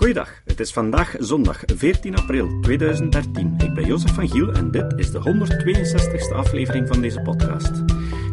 Goeiedag, 0.00 0.42
het 0.44 0.60
is 0.60 0.72
vandaag 0.72 1.16
zondag 1.18 1.62
14 1.66 2.16
april 2.16 2.60
2013. 2.60 3.54
Ik 3.58 3.74
ben 3.74 3.86
Jozef 3.86 4.14
van 4.14 4.28
Giel 4.28 4.52
en 4.52 4.70
dit 4.70 4.92
is 4.96 5.10
de 5.10 5.18
162e 5.18 6.34
aflevering 6.34 6.88
van 6.88 7.00
deze 7.00 7.20
podcast. 7.20 7.70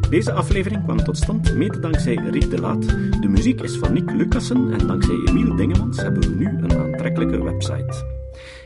Deze 0.09 0.31
aflevering 0.31 0.83
kwam 0.83 1.03
tot 1.03 1.17
stand 1.17 1.53
mede 1.55 1.79
dankzij 1.79 2.15
Riet 2.15 2.49
de 2.49 2.59
Laat. 2.59 2.87
De 3.21 3.27
muziek 3.27 3.61
is 3.61 3.77
van 3.77 3.93
Nick 3.93 4.11
Lucassen 4.11 4.71
en 4.71 4.87
dankzij 4.87 5.15
Emiel 5.25 5.55
Dingemans 5.55 5.97
hebben 5.97 6.21
we 6.21 6.35
nu 6.35 6.45
een 6.45 6.77
aantrekkelijke 6.77 7.43
website. 7.43 8.05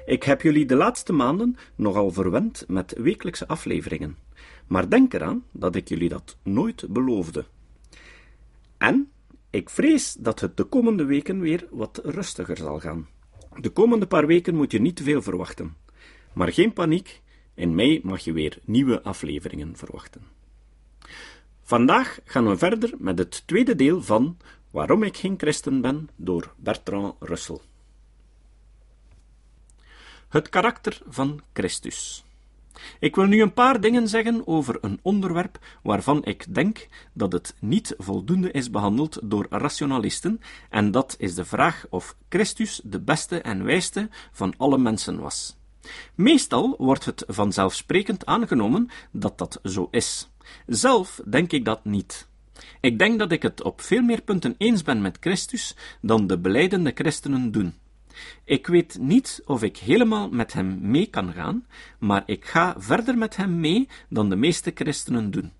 Ik 0.05 0.23
heb 0.23 0.41
jullie 0.41 0.65
de 0.65 0.75
laatste 0.75 1.13
maanden 1.13 1.57
nogal 1.75 2.11
verwend 2.11 2.65
met 2.68 2.95
wekelijkse 2.97 3.47
afleveringen. 3.47 4.18
Maar 4.68 4.89
denk 4.89 5.13
eraan 5.13 5.43
dat 5.52 5.75
ik 5.75 5.89
jullie 5.89 6.09
dat 6.09 6.38
nooit 6.43 6.86
beloofde. 6.89 7.45
En 8.77 9.11
ik 9.52 9.70
vrees 9.70 10.13
dat 10.13 10.39
het 10.39 10.57
de 10.57 10.63
komende 10.63 11.05
weken 11.05 11.39
weer 11.39 11.68
wat 11.70 12.01
rustiger 12.04 12.57
zal 12.57 12.79
gaan. 12.79 13.07
De 13.59 13.69
komende 13.69 14.07
paar 14.07 14.28
weken 14.28 14.55
moet 14.55 14.71
je 14.71 14.82
niet 14.82 14.96
te 14.96 15.04
veel 15.04 15.21
verwachten. 15.21 15.78
Maar 16.33 16.54
geen 16.54 16.73
paniek, 16.73 17.21
in 17.54 17.75
mei 17.75 18.00
mag 18.04 18.19
je 18.19 18.33
weer 18.33 18.59
nieuwe 18.65 19.01
afleveringen 19.04 19.75
verwachten. 19.75 20.21
Vandaag 21.61 22.19
gaan 22.25 22.47
we 22.47 22.57
verder 22.57 22.93
met 22.97 23.18
het 23.18 23.47
tweede 23.47 23.75
deel 23.75 24.01
van 24.01 24.37
Waarom 24.69 25.04
ik 25.04 25.18
geen 25.18 25.37
christen 25.37 25.81
ben 25.81 26.09
door 26.15 26.54
Bertrand 26.57 27.15
Russell. 27.20 27.59
Het 30.29 30.50
karakter 30.50 31.01
van 31.07 31.42
Christus. 31.54 32.23
Ik 33.00 33.16
wil 33.16 33.25
nu 33.25 33.42
een 33.42 33.53
paar 33.53 33.81
dingen 33.81 34.08
zeggen 34.08 34.48
over 34.48 34.78
een 34.81 35.00
onderwerp 35.02 35.59
waarvan 35.84 36.25
ik 36.25 36.56
denk 36.56 36.88
dat 37.14 37.31
het 37.31 37.56
niet 37.59 37.95
voldoende 37.98 38.52
is 38.52 38.70
behandeld 38.70 39.20
door 39.23 39.45
rationalisten, 39.50 40.42
en 40.70 40.92
dat 40.92 41.16
is 41.17 41.36
de 41.36 41.45
vraag 41.45 41.86
of 41.89 42.16
Christus 42.30 42.81
de 42.84 43.00
beste 43.00 43.42
en 43.42 43.64
wijste 43.64 44.09
van 44.31 44.53
alle 44.58 44.78
mensen 44.78 45.20
was. 45.20 45.60
Meestal 46.16 46.76
wordt 46.78 47.06
het 47.06 47.23
vanzelfsprekend 47.28 48.26
aangenomen 48.26 48.90
dat 49.12 49.38
dat 49.38 49.60
zo 49.64 49.88
is. 49.92 50.30
Zelf 50.66 51.22
denk 51.26 51.52
ik 51.52 51.66
dat 51.66 51.86
niet. 51.86 52.30
Ik 52.82 53.00
denk 53.00 53.20
dat 53.20 53.32
ik 53.32 53.42
het 53.42 53.64
op 53.64 53.82
veel 53.82 54.02
meer 54.02 54.22
punten 54.22 54.56
eens 54.58 54.84
ben 54.84 55.02
met 55.02 55.17
Christus 55.20 55.76
dan 56.02 56.28
de 56.28 56.40
beleidende 56.40 56.92
christenen 56.95 57.52
doen. 57.52 57.73
Ik 58.44 58.67
weet 58.67 58.98
niet 59.00 59.42
of 59.45 59.64
ik 59.64 59.78
helemaal 59.78 60.30
met 60.30 60.54
hem 60.54 60.78
mee 60.81 61.06
kan 61.06 61.34
gaan, 61.34 61.67
maar 62.00 62.23
ik 62.26 62.45
ga 62.45 62.76
verder 62.78 63.17
met 63.17 63.36
hem 63.36 63.59
mee 63.59 63.88
dan 64.09 64.30
de 64.30 64.36
meeste 64.36 64.72
christenen 64.73 65.31
doen. 65.31 65.54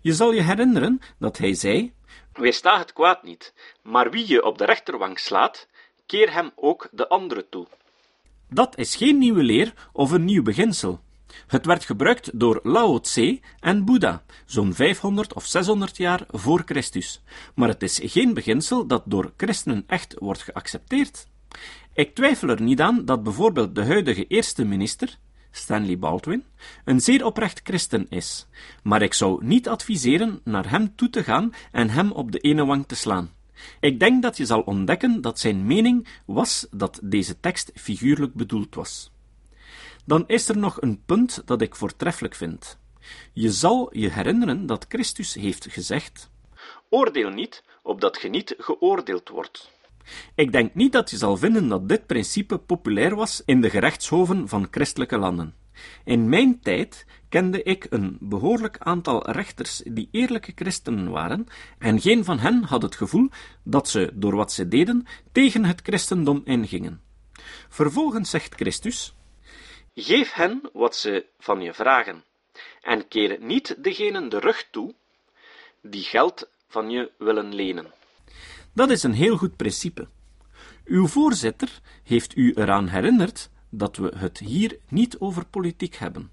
Je 0.00 0.12
zal 0.12 0.32
je 0.32 0.42
herinneren 0.42 1.00
dat 1.18 1.38
hij 1.38 1.54
zei: 1.54 1.92
Weersta 2.32 2.78
het 2.78 2.92
kwaad 2.92 3.22
niet, 3.22 3.54
maar 3.82 4.10
wie 4.10 4.28
je 4.28 4.44
op 4.44 4.58
de 4.58 4.64
rechterwang 4.64 5.18
slaat, 5.18 5.68
keer 6.06 6.32
hem 6.32 6.50
ook 6.54 6.88
de 6.92 7.08
andere 7.08 7.48
toe. 7.48 7.66
Dat 8.48 8.78
is 8.78 8.96
geen 8.96 9.18
nieuwe 9.18 9.42
leer 9.42 9.74
of 9.92 10.10
een 10.10 10.24
nieuw 10.24 10.42
beginsel. 10.42 11.00
Het 11.46 11.66
werd 11.66 11.84
gebruikt 11.84 12.38
door 12.38 12.60
Lao 12.62 13.00
Tse 13.00 13.40
en 13.60 13.84
Boeddha, 13.84 14.22
zo'n 14.46 14.74
500 14.74 15.34
of 15.34 15.44
600 15.44 15.96
jaar 15.96 16.24
voor 16.28 16.62
Christus, 16.64 17.22
maar 17.54 17.68
het 17.68 17.82
is 17.82 18.00
geen 18.02 18.34
beginsel 18.34 18.86
dat 18.86 19.02
door 19.06 19.32
christenen 19.36 19.84
echt 19.86 20.14
wordt 20.18 20.42
geaccepteerd. 20.42 21.26
Ik 21.94 22.14
twijfel 22.14 22.48
er 22.48 22.62
niet 22.62 22.80
aan 22.80 23.04
dat 23.04 23.22
bijvoorbeeld 23.22 23.74
de 23.74 23.84
huidige 23.84 24.26
eerste 24.26 24.64
minister, 24.64 25.18
Stanley 25.50 25.98
Baldwin, 25.98 26.44
een 26.84 27.00
zeer 27.00 27.24
oprecht 27.24 27.60
christen 27.64 28.06
is, 28.08 28.46
maar 28.82 29.02
ik 29.02 29.14
zou 29.14 29.44
niet 29.44 29.68
adviseren 29.68 30.40
naar 30.44 30.70
hem 30.70 30.96
toe 30.96 31.10
te 31.10 31.24
gaan 31.24 31.52
en 31.72 31.90
hem 31.90 32.12
op 32.12 32.32
de 32.32 32.38
ene 32.38 32.64
wang 32.64 32.86
te 32.86 32.94
slaan. 32.94 33.32
Ik 33.80 34.00
denk 34.00 34.22
dat 34.22 34.36
je 34.36 34.46
zal 34.46 34.60
ontdekken 34.60 35.20
dat 35.20 35.38
zijn 35.38 35.66
mening 35.66 36.08
was 36.26 36.66
dat 36.70 37.00
deze 37.02 37.40
tekst 37.40 37.70
figuurlijk 37.74 38.34
bedoeld 38.34 38.74
was. 38.74 39.10
Dan 40.04 40.24
is 40.26 40.48
er 40.48 40.58
nog 40.58 40.82
een 40.82 41.02
punt 41.04 41.42
dat 41.44 41.60
ik 41.60 41.76
voortreffelijk 41.76 42.34
vind. 42.34 42.78
Je 43.32 43.50
zal 43.50 43.98
je 43.98 44.10
herinneren 44.10 44.66
dat 44.66 44.86
Christus 44.88 45.34
heeft 45.34 45.66
gezegd: 45.70 46.30
Oordeel 46.88 47.30
niet, 47.30 47.62
opdat 47.82 48.16
ge 48.16 48.28
niet 48.28 48.54
geoordeeld 48.58 49.28
wordt. 49.28 49.72
Ik 50.34 50.52
denk 50.52 50.74
niet 50.74 50.92
dat 50.92 51.10
je 51.10 51.16
zal 51.16 51.36
vinden 51.36 51.68
dat 51.68 51.88
dit 51.88 52.06
principe 52.06 52.58
populair 52.58 53.14
was 53.14 53.42
in 53.44 53.60
de 53.60 53.70
gerechtshoven 53.70 54.48
van 54.48 54.68
christelijke 54.70 55.18
landen. 55.18 55.54
In 56.04 56.28
mijn 56.28 56.60
tijd 56.60 57.06
kende 57.28 57.62
ik 57.62 57.86
een 57.90 58.16
behoorlijk 58.20 58.78
aantal 58.78 59.30
rechters 59.30 59.82
die 59.84 60.08
eerlijke 60.10 60.52
christenen 60.54 61.10
waren, 61.10 61.46
en 61.78 62.00
geen 62.00 62.24
van 62.24 62.38
hen 62.38 62.62
had 62.62 62.82
het 62.82 62.96
gevoel 62.96 63.28
dat 63.62 63.88
ze, 63.88 64.10
door 64.14 64.36
wat 64.36 64.52
ze 64.52 64.68
deden, 64.68 65.06
tegen 65.32 65.64
het 65.64 65.80
christendom 65.82 66.42
ingingen. 66.44 67.02
Vervolgens 67.68 68.30
zegt 68.30 68.54
Christus: 68.54 69.14
Geef 69.94 70.32
hen 70.32 70.60
wat 70.72 70.96
ze 70.96 71.26
van 71.38 71.60
je 71.60 71.74
vragen, 71.74 72.24
en 72.82 73.08
keer 73.08 73.36
niet 73.40 73.76
degenen 73.78 74.28
de 74.28 74.38
rug 74.38 74.68
toe 74.70 74.94
die 75.80 76.02
geld 76.02 76.48
van 76.68 76.90
je 76.90 77.10
willen 77.18 77.54
lenen. 77.54 77.92
Dat 78.74 78.90
is 78.90 79.02
een 79.02 79.12
heel 79.12 79.36
goed 79.36 79.56
principe. 79.56 80.08
Uw 80.84 81.06
voorzitter 81.06 81.80
heeft 82.02 82.36
u 82.36 82.52
eraan 82.52 82.88
herinnerd 82.88 83.50
dat 83.70 83.96
we 83.96 84.12
het 84.16 84.38
hier 84.38 84.78
niet 84.88 85.18
over 85.18 85.46
politiek 85.46 85.94
hebben. 85.94 86.30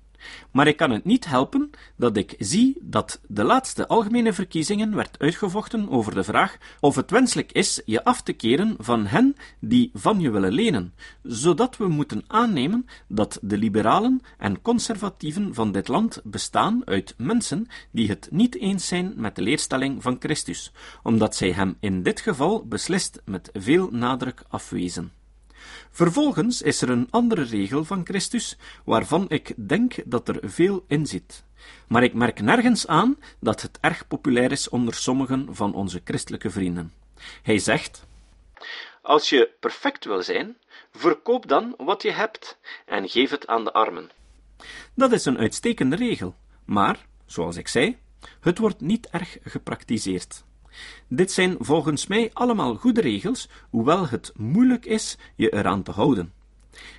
Maar 0.51 0.67
ik 0.67 0.77
kan 0.77 0.91
het 0.91 1.05
niet 1.05 1.25
helpen 1.25 1.69
dat 1.95 2.17
ik 2.17 2.35
zie 2.37 2.77
dat 2.81 3.21
de 3.27 3.43
laatste 3.43 3.87
algemene 3.87 4.33
verkiezingen 4.33 4.95
werd 4.95 5.19
uitgevochten 5.19 5.89
over 5.89 6.13
de 6.13 6.23
vraag 6.23 6.57
of 6.79 6.95
het 6.95 7.11
wenselijk 7.11 7.51
is 7.51 7.81
je 7.85 8.03
af 8.03 8.21
te 8.21 8.33
keren 8.33 8.75
van 8.77 9.05
hen 9.05 9.35
die 9.59 9.89
van 9.93 10.19
je 10.19 10.29
willen 10.29 10.53
lenen, 10.53 10.93
zodat 11.23 11.77
we 11.77 11.87
moeten 11.87 12.23
aannemen 12.27 12.85
dat 13.07 13.39
de 13.41 13.57
liberalen 13.57 14.21
en 14.37 14.61
conservatieven 14.61 15.53
van 15.53 15.71
dit 15.71 15.87
land 15.87 16.21
bestaan 16.23 16.81
uit 16.85 17.13
mensen 17.17 17.67
die 17.91 18.07
het 18.07 18.27
niet 18.31 18.57
eens 18.57 18.87
zijn 18.87 19.13
met 19.15 19.35
de 19.35 19.41
leerstelling 19.41 20.01
van 20.01 20.15
Christus, 20.19 20.71
omdat 21.03 21.35
zij 21.35 21.51
hem 21.51 21.77
in 21.79 22.03
dit 22.03 22.19
geval 22.19 22.65
beslist 22.65 23.21
met 23.25 23.49
veel 23.53 23.89
nadruk 23.91 24.43
afwezen. 24.49 25.20
Vervolgens 25.91 26.61
is 26.61 26.81
er 26.81 26.89
een 26.89 27.07
andere 27.09 27.43
regel 27.43 27.85
van 27.85 28.05
Christus, 28.05 28.57
waarvan 28.85 29.25
ik 29.29 29.53
denk 29.67 29.95
dat 30.05 30.27
er 30.27 30.39
veel 30.43 30.83
in 30.87 31.05
zit. 31.05 31.43
Maar 31.87 32.03
ik 32.03 32.13
merk 32.13 32.41
nergens 32.41 32.87
aan 32.87 33.17
dat 33.39 33.61
het 33.61 33.77
erg 33.81 34.07
populair 34.07 34.51
is 34.51 34.69
onder 34.69 34.93
sommigen 34.93 35.55
van 35.55 35.73
onze 35.73 36.01
christelijke 36.03 36.49
vrienden. 36.49 36.93
Hij 37.43 37.59
zegt: 37.59 38.05
Als 39.01 39.29
je 39.29 39.49
perfect 39.59 40.05
wil 40.05 40.23
zijn, 40.23 40.57
verkoop 40.91 41.47
dan 41.47 41.73
wat 41.77 42.01
je 42.01 42.11
hebt 42.11 42.57
en 42.85 43.09
geef 43.09 43.29
het 43.29 43.47
aan 43.47 43.63
de 43.63 43.73
armen. 43.73 44.09
Dat 44.93 45.11
is 45.11 45.25
een 45.25 45.37
uitstekende 45.37 45.95
regel, 45.95 46.35
maar, 46.65 47.05
zoals 47.25 47.55
ik 47.55 47.67
zei, 47.67 47.97
het 48.39 48.57
wordt 48.57 48.81
niet 48.81 49.09
erg 49.09 49.37
gepraktiseerd. 49.43 50.43
Dit 51.07 51.31
zijn 51.31 51.55
volgens 51.59 52.07
mij 52.07 52.29
allemaal 52.33 52.75
goede 52.75 53.01
regels, 53.01 53.49
hoewel 53.69 54.07
het 54.07 54.31
moeilijk 54.35 54.85
is 54.85 55.17
je 55.35 55.53
eraan 55.53 55.83
te 55.83 55.91
houden. 55.91 56.33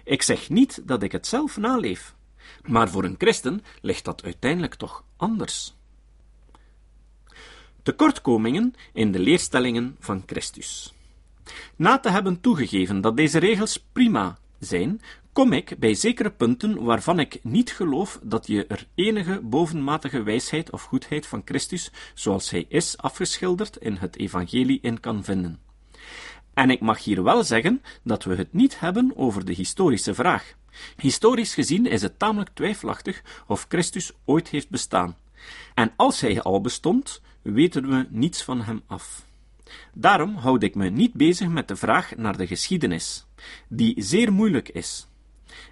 Ik 0.04 0.22
zeg 0.22 0.50
niet 0.50 0.82
dat 0.84 1.02
ik 1.02 1.12
het 1.12 1.26
zelf 1.26 1.56
naleef, 1.56 2.14
maar 2.66 2.88
voor 2.88 3.04
een 3.04 3.14
christen 3.18 3.64
ligt 3.80 4.04
dat 4.04 4.24
uiteindelijk 4.24 4.74
toch 4.74 5.04
anders. 5.16 5.74
Tekortkomingen 7.82 8.74
in 8.92 9.12
de 9.12 9.18
leerstellingen 9.18 9.96
van 9.98 10.22
Christus. 10.26 10.94
Na 11.76 11.98
te 11.98 12.10
hebben 12.10 12.40
toegegeven 12.40 13.00
dat 13.00 13.16
deze 13.16 13.38
regels 13.38 13.84
prima 13.92 14.38
zijn, 14.58 15.00
kom 15.32 15.52
ik 15.52 15.78
bij 15.78 15.94
zekere 15.94 16.30
punten 16.30 16.82
waarvan 16.82 17.18
ik 17.18 17.38
niet 17.42 17.72
geloof 17.72 18.18
dat 18.22 18.46
je 18.46 18.66
er 18.66 18.86
enige 18.94 19.40
bovenmatige 19.42 20.22
wijsheid 20.22 20.70
of 20.70 20.82
goedheid 20.82 21.26
van 21.26 21.42
Christus, 21.44 21.90
zoals 22.14 22.50
hij 22.50 22.64
is 22.68 22.98
afgeschilderd 22.98 23.76
in 23.76 23.94
het 23.94 24.18
evangelie, 24.18 24.78
in 24.82 25.00
kan 25.00 25.24
vinden. 25.24 25.60
En 26.54 26.70
ik 26.70 26.80
mag 26.80 27.04
hier 27.04 27.22
wel 27.22 27.44
zeggen 27.44 27.82
dat 28.02 28.24
we 28.24 28.34
het 28.34 28.52
niet 28.52 28.80
hebben 28.80 29.12
over 29.16 29.44
de 29.44 29.52
historische 29.52 30.14
vraag. 30.14 30.54
Historisch 30.96 31.54
gezien 31.54 31.86
is 31.86 32.02
het 32.02 32.18
tamelijk 32.18 32.50
twijfelachtig 32.54 33.22
of 33.46 33.66
Christus 33.68 34.12
ooit 34.24 34.48
heeft 34.48 34.70
bestaan. 34.70 35.16
En 35.74 35.92
als 35.96 36.20
hij 36.20 36.42
al 36.42 36.60
bestond, 36.60 37.20
weten 37.42 37.88
we 37.88 38.06
niets 38.10 38.42
van 38.42 38.62
hem 38.62 38.82
af. 38.86 39.24
Daarom 39.94 40.36
houd 40.36 40.62
ik 40.62 40.74
me 40.74 40.88
niet 40.88 41.12
bezig 41.12 41.48
met 41.48 41.68
de 41.68 41.76
vraag 41.76 42.16
naar 42.16 42.36
de 42.36 42.46
geschiedenis, 42.46 43.26
die 43.68 43.94
zeer 44.02 44.32
moeilijk 44.32 44.68
is. 44.68 45.06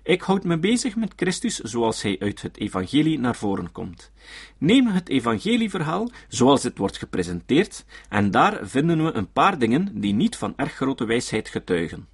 Ik 0.03 0.23
houd 0.23 0.45
me 0.45 0.59
bezig 0.59 0.97
met 0.97 1.13
Christus 1.17 1.59
zoals 1.59 2.03
hij 2.03 2.17
uit 2.19 2.43
het 2.43 2.57
evangelie 2.57 3.19
naar 3.19 3.37
voren 3.37 3.73
komt. 3.73 4.13
Neem 4.59 4.87
het 4.87 5.09
evangelieverhaal 5.09 6.11
zoals 6.29 6.63
het 6.63 6.79
wordt 6.79 6.99
gepresenteerd, 6.99 7.85
en 8.09 8.31
daar 8.31 8.69
vinden 8.69 9.05
we 9.05 9.13
een 9.13 9.33
paar 9.33 9.59
dingen 9.59 10.01
die 10.01 10.15
niet 10.15 10.37
van 10.37 10.53
erg 10.57 10.73
grote 10.73 11.05
wijsheid 11.05 11.49
getuigen. 11.49 12.09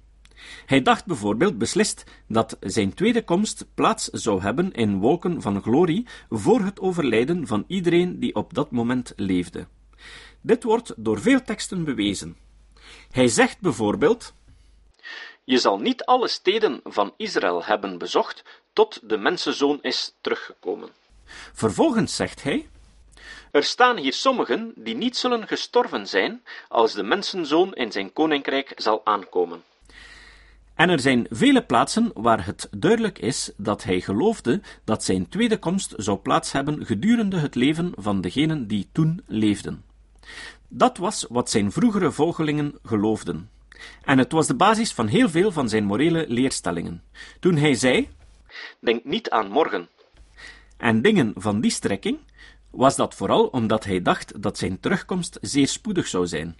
Hij 0.65 0.81
dacht 0.81 1.05
bijvoorbeeld 1.05 1.57
beslist 1.57 2.03
dat 2.27 2.57
zijn 2.59 2.93
tweede 2.93 3.23
komst 3.23 3.65
plaats 3.73 4.05
zou 4.05 4.41
hebben 4.41 4.71
in 4.71 4.99
wolken 4.99 5.41
van 5.41 5.61
glorie 5.61 6.07
voor 6.29 6.61
het 6.61 6.79
overlijden 6.79 7.47
van 7.47 7.63
iedereen 7.67 8.19
die 8.19 8.35
op 8.35 8.53
dat 8.53 8.71
moment 8.71 9.13
leefde. 9.15 9.67
Dit 10.41 10.63
wordt 10.63 10.93
door 10.97 11.19
veel 11.19 11.41
teksten 11.41 11.83
bewezen. 11.83 12.37
Hij 13.11 13.27
zegt 13.27 13.59
bijvoorbeeld: 13.59 14.33
Je 15.49 15.57
zal 15.57 15.79
niet 15.79 16.05
alle 16.05 16.27
steden 16.27 16.79
van 16.83 17.13
Israël 17.17 17.63
hebben 17.63 17.97
bezocht 17.97 18.43
tot 18.73 18.99
de 19.03 19.17
mensenzoon 19.17 19.79
is 19.81 20.15
teruggekomen. 20.21 20.89
Vervolgens 21.53 22.15
zegt 22.15 22.43
hij: 22.43 22.67
Er 23.51 23.63
staan 23.63 23.97
hier 23.97 24.13
sommigen 24.13 24.73
die 24.75 24.95
niet 24.95 25.17
zullen 25.17 25.47
gestorven 25.47 26.07
zijn 26.07 26.43
als 26.67 26.93
de 26.93 27.03
mensenzoon 27.03 27.73
in 27.73 27.91
zijn 27.91 28.13
koninkrijk 28.13 28.71
zal 28.75 29.01
aankomen. 29.05 29.63
En 30.75 30.89
er 30.89 30.99
zijn 30.99 31.27
vele 31.29 31.63
plaatsen 31.63 32.11
waar 32.13 32.45
het 32.45 32.67
duidelijk 32.71 33.19
is 33.19 33.51
dat 33.57 33.83
hij 33.83 34.01
geloofde 34.01 34.61
dat 34.83 35.03
zijn 35.03 35.29
tweede 35.29 35.57
komst 35.57 35.93
zou 35.97 36.17
plaats 36.17 36.51
hebben 36.51 36.85
gedurende 36.85 37.37
het 37.39 37.55
leven 37.55 37.93
van 37.95 38.21
degenen 38.21 38.67
die 38.67 38.89
toen 38.91 39.23
leefden. 39.27 39.83
Dat 40.67 40.97
was 40.97 41.25
wat 41.29 41.49
zijn 41.49 41.71
vroegere 41.71 42.11
volgelingen 42.11 42.79
geloofden. 42.83 43.49
En 44.03 44.17
het 44.17 44.31
was 44.31 44.47
de 44.47 44.55
basis 44.55 44.93
van 44.93 45.07
heel 45.07 45.29
veel 45.29 45.51
van 45.51 45.69
zijn 45.69 45.83
morele 45.83 46.25
leerstellingen. 46.27 47.03
Toen 47.39 47.55
hij 47.55 47.73
zei: 47.73 48.09
Denk 48.79 49.03
niet 49.03 49.29
aan 49.29 49.49
morgen. 49.49 49.89
En 50.77 51.01
dingen 51.01 51.33
van 51.35 51.61
die 51.61 51.71
strekking, 51.71 52.19
was 52.71 52.95
dat 52.95 53.15
vooral 53.15 53.45
omdat 53.45 53.85
hij 53.85 54.01
dacht 54.01 54.41
dat 54.41 54.57
zijn 54.57 54.79
terugkomst 54.79 55.37
zeer 55.41 55.67
spoedig 55.67 56.07
zou 56.07 56.27
zijn, 56.27 56.57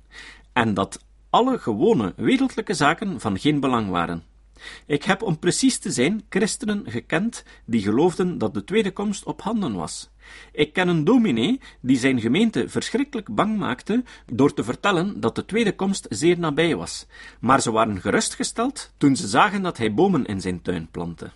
en 0.54 0.74
dat 0.74 1.06
alle 1.30 1.60
gewone 1.60 2.14
wereldlijke 2.16 2.74
zaken 2.74 3.20
van 3.20 3.40
geen 3.40 3.60
belang 3.60 3.90
waren. 3.90 4.24
Ik 4.86 5.04
heb 5.04 5.22
om 5.22 5.40
precies 5.40 5.78
te 5.78 5.92
zijn 5.92 6.26
christenen 6.30 6.84
gekend 6.86 7.44
die 7.66 7.82
geloofden 7.82 8.38
dat 8.38 8.54
de 8.54 8.64
tweede 8.64 8.92
komst 8.92 9.24
op 9.24 9.42
handen 9.42 9.74
was. 9.74 10.10
Ik 10.52 10.74
ken 10.74 10.88
een 10.88 11.04
dominee 11.04 11.60
die 11.82 11.98
zijn 11.98 12.20
gemeente 12.22 12.70
verschrikkelijk 12.70 13.36
bang 13.36 13.58
maakte 13.58 14.04
door 14.34 14.54
te 14.54 14.64
vertellen 14.64 15.20
dat 15.20 15.36
de 15.36 15.46
tweede 15.46 15.76
komst 15.76 16.06
zeer 16.10 16.40
nabij 16.40 16.76
was, 16.76 17.06
maar 17.40 17.62
ze 17.62 17.72
waren 17.72 18.02
gerustgesteld 18.02 18.94
toen 18.98 19.16
ze 19.16 19.28
zagen 19.28 19.62
dat 19.62 19.78
hij 19.78 19.94
bomen 19.94 20.26
in 20.26 20.42
zijn 20.42 20.62
tuin 20.62 20.88
plantte. 20.92 21.32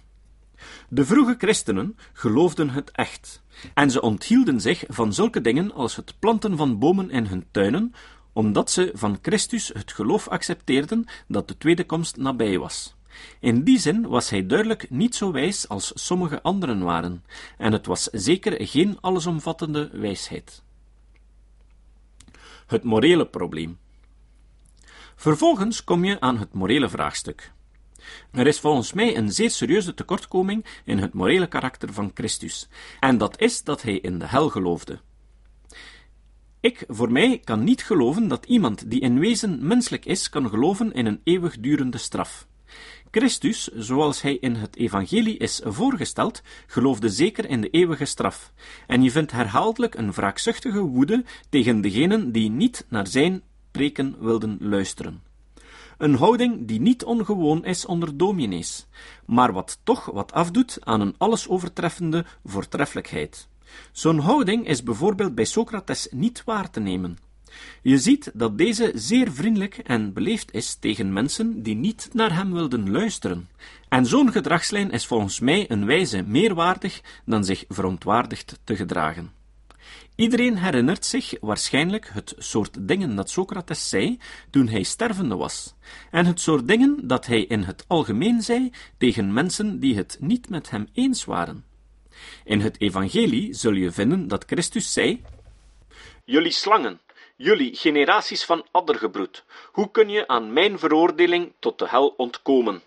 De 0.89 1.05
vroege 1.05 1.35
christenen 1.37 1.97
geloofden 2.13 2.69
het 2.69 2.91
echt, 2.91 3.41
en 3.73 3.91
ze 3.91 4.01
onthielden 4.01 4.61
zich 4.61 4.83
van 4.87 5.13
zulke 5.13 5.41
dingen 5.41 5.73
als 5.73 5.95
het 5.95 6.13
planten 6.19 6.57
van 6.57 6.79
bomen 6.79 7.09
in 7.09 7.25
hun 7.25 7.45
tuinen, 7.51 7.93
omdat 8.33 8.71
ze 8.71 8.91
van 8.93 9.19
Christus 9.21 9.67
het 9.67 9.91
geloof 9.91 10.27
accepteerden 10.27 11.05
dat 11.27 11.47
de 11.47 11.57
tweede 11.57 11.85
komst 11.85 12.17
nabij 12.17 12.57
was. 12.57 12.95
In 13.39 13.63
die 13.63 13.79
zin 13.79 14.07
was 14.07 14.29
hij 14.29 14.45
duidelijk 14.45 14.89
niet 14.89 15.15
zo 15.15 15.31
wijs 15.31 15.67
als 15.67 15.91
sommige 15.95 16.41
anderen 16.41 16.83
waren, 16.83 17.23
en 17.57 17.71
het 17.71 17.85
was 17.85 18.03
zeker 18.03 18.67
geen 18.67 18.97
allesomvattende 19.01 19.89
wijsheid. 19.93 20.63
Het 22.67 22.83
morele 22.83 23.27
probleem. 23.27 23.77
Vervolgens 25.15 25.83
kom 25.83 26.05
je 26.05 26.19
aan 26.19 26.37
het 26.37 26.53
morele 26.53 26.89
vraagstuk. 26.89 27.51
Er 28.31 28.47
is 28.47 28.59
volgens 28.59 28.93
mij 28.93 29.17
een 29.17 29.31
zeer 29.31 29.51
serieuze 29.51 29.93
tekortkoming 29.93 30.65
in 30.85 30.97
het 30.97 31.13
morele 31.13 31.47
karakter 31.47 31.93
van 31.93 32.11
Christus, 32.13 32.67
en 32.99 33.17
dat 33.17 33.39
is 33.39 33.63
dat 33.63 33.81
hij 33.81 33.97
in 33.97 34.19
de 34.19 34.27
hel 34.27 34.49
geloofde. 34.49 34.99
Ik, 36.59 36.83
voor 36.87 37.11
mij, 37.11 37.41
kan 37.43 37.63
niet 37.63 37.83
geloven 37.83 38.27
dat 38.27 38.45
iemand 38.45 38.89
die 38.89 38.99
in 38.99 39.19
wezen 39.19 39.67
menselijk 39.67 40.05
is, 40.05 40.29
kan 40.29 40.49
geloven 40.49 40.93
in 40.93 41.05
een 41.05 41.21
eeuwigdurende 41.23 41.97
straf. 41.97 42.47
Christus, 43.11 43.67
zoals 43.67 44.21
hij 44.21 44.35
in 44.35 44.55
het 44.55 44.75
evangelie 44.75 45.37
is 45.37 45.61
voorgesteld, 45.63 46.41
geloofde 46.67 47.09
zeker 47.09 47.49
in 47.49 47.61
de 47.61 47.69
eeuwige 47.69 48.05
straf, 48.05 48.53
en 48.87 49.03
je 49.03 49.11
vindt 49.11 49.31
herhaaldelijk 49.31 49.95
een 49.95 50.11
wraakzuchtige 50.11 50.79
woede 50.79 51.23
tegen 51.49 51.81
degenen 51.81 52.31
die 52.31 52.49
niet 52.49 52.85
naar 52.89 53.07
zijn 53.07 53.41
preken 53.71 54.15
wilden 54.19 54.57
luisteren. 54.59 55.21
Een 55.97 56.15
houding 56.15 56.67
die 56.67 56.81
niet 56.81 57.03
ongewoon 57.03 57.65
is 57.65 57.85
onder 57.85 58.17
dominees, 58.17 58.87
maar 59.25 59.53
wat 59.53 59.79
toch 59.83 60.05
wat 60.05 60.31
afdoet 60.31 60.77
aan 60.83 61.01
een 61.01 61.15
alles 61.17 61.47
overtreffende 61.47 62.25
voortreffelijkheid. 62.45 63.47
Zo'n 63.91 64.19
houding 64.19 64.67
is 64.67 64.83
bijvoorbeeld 64.83 65.35
bij 65.35 65.45
Socrates 65.45 66.07
niet 66.11 66.43
waar 66.43 66.69
te 66.69 66.79
nemen. 66.79 67.17
Je 67.81 67.97
ziet 67.97 68.31
dat 68.33 68.57
deze 68.57 68.91
zeer 68.95 69.31
vriendelijk 69.31 69.77
en 69.77 70.13
beleefd 70.13 70.53
is 70.53 70.75
tegen 70.75 71.13
mensen 71.13 71.63
die 71.63 71.75
niet 71.75 72.09
naar 72.13 72.35
hem 72.35 72.53
wilden 72.53 72.91
luisteren. 72.91 73.49
En 73.89 74.05
zo'n 74.05 74.31
gedragslijn 74.31 74.91
is 74.91 75.05
volgens 75.05 75.39
mij 75.39 75.71
een 75.71 75.85
wijze 75.85 76.21
meer 76.21 76.53
waardig 76.53 77.01
dan 77.25 77.43
zich 77.43 77.65
verontwaardigd 77.67 78.59
te 78.63 78.75
gedragen. 78.75 79.31
Iedereen 80.15 80.57
herinnert 80.57 81.05
zich 81.05 81.33
waarschijnlijk 81.39 82.09
het 82.13 82.33
soort 82.37 82.87
dingen 82.87 83.15
dat 83.15 83.29
Socrates 83.29 83.89
zei 83.89 84.19
toen 84.49 84.67
hij 84.67 84.83
stervende 84.83 85.35
was, 85.35 85.73
en 86.11 86.25
het 86.25 86.39
soort 86.39 86.67
dingen 86.67 87.07
dat 87.07 87.25
hij 87.25 87.41
in 87.41 87.63
het 87.63 87.85
algemeen 87.87 88.41
zei 88.41 88.71
tegen 88.97 89.33
mensen 89.33 89.79
die 89.79 89.95
het 89.95 90.17
niet 90.19 90.49
met 90.49 90.69
hem 90.69 90.87
eens 90.93 91.25
waren. 91.25 91.65
In 92.43 92.59
het 92.59 92.81
Evangelie 92.81 93.53
zul 93.53 93.73
je 93.73 93.91
vinden 93.91 94.27
dat 94.27 94.43
Christus 94.47 94.93
zei: 94.93 95.21
Jullie 96.25 96.51
slangen, 96.51 96.99
jullie 97.41 97.75
generaties 97.75 98.45
van 98.45 98.65
addergebroed, 98.71 99.43
hoe 99.71 99.91
kun 99.91 100.09
je 100.09 100.27
aan 100.27 100.53
mijn 100.53 100.79
veroordeling 100.79 101.51
tot 101.59 101.79
de 101.79 101.89
hel 101.89 102.07
ontkomen? 102.07 102.81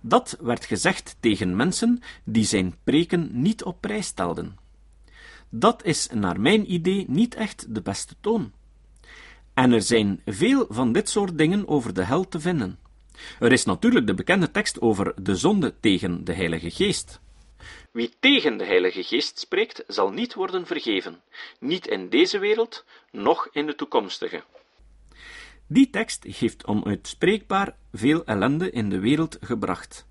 Dat 0.00 0.36
werd 0.40 0.64
gezegd 0.64 1.16
tegen 1.20 1.56
mensen 1.56 2.02
die 2.24 2.44
zijn 2.44 2.74
preken 2.84 3.28
niet 3.32 3.64
op 3.64 3.80
prijs 3.80 4.06
stelden. 4.06 4.58
Dat 5.48 5.84
is 5.84 6.08
naar 6.12 6.40
mijn 6.40 6.72
idee 6.72 7.04
niet 7.08 7.34
echt 7.34 7.74
de 7.74 7.82
beste 7.82 8.14
toon. 8.20 8.52
En 9.54 9.72
er 9.72 9.82
zijn 9.82 10.20
veel 10.26 10.66
van 10.68 10.92
dit 10.92 11.08
soort 11.08 11.38
dingen 11.38 11.68
over 11.68 11.94
de 11.94 12.04
hel 12.04 12.28
te 12.28 12.40
vinden. 12.40 12.78
Er 13.40 13.52
is 13.52 13.64
natuurlijk 13.64 14.06
de 14.06 14.14
bekende 14.14 14.50
tekst 14.50 14.80
over 14.80 15.14
de 15.22 15.36
zonde 15.36 15.74
tegen 15.80 16.24
de 16.24 16.32
Heilige 16.32 16.70
Geest. 16.70 17.20
Wie 17.94 18.10
tegen 18.20 18.56
de 18.56 18.64
Heilige 18.64 19.02
Geest 19.02 19.38
spreekt, 19.38 19.84
zal 19.86 20.10
niet 20.10 20.34
worden 20.34 20.66
vergeven, 20.66 21.20
niet 21.60 21.86
in 21.86 22.08
deze 22.08 22.38
wereld, 22.38 22.84
noch 23.10 23.48
in 23.52 23.66
de 23.66 23.74
toekomstige. 23.74 24.42
Die 25.66 25.90
tekst 25.90 26.24
heeft 26.24 26.66
onuitspreekbaar 26.66 27.76
veel 27.92 28.24
ellende 28.24 28.70
in 28.70 28.88
de 28.88 28.98
wereld 28.98 29.38
gebracht, 29.40 30.06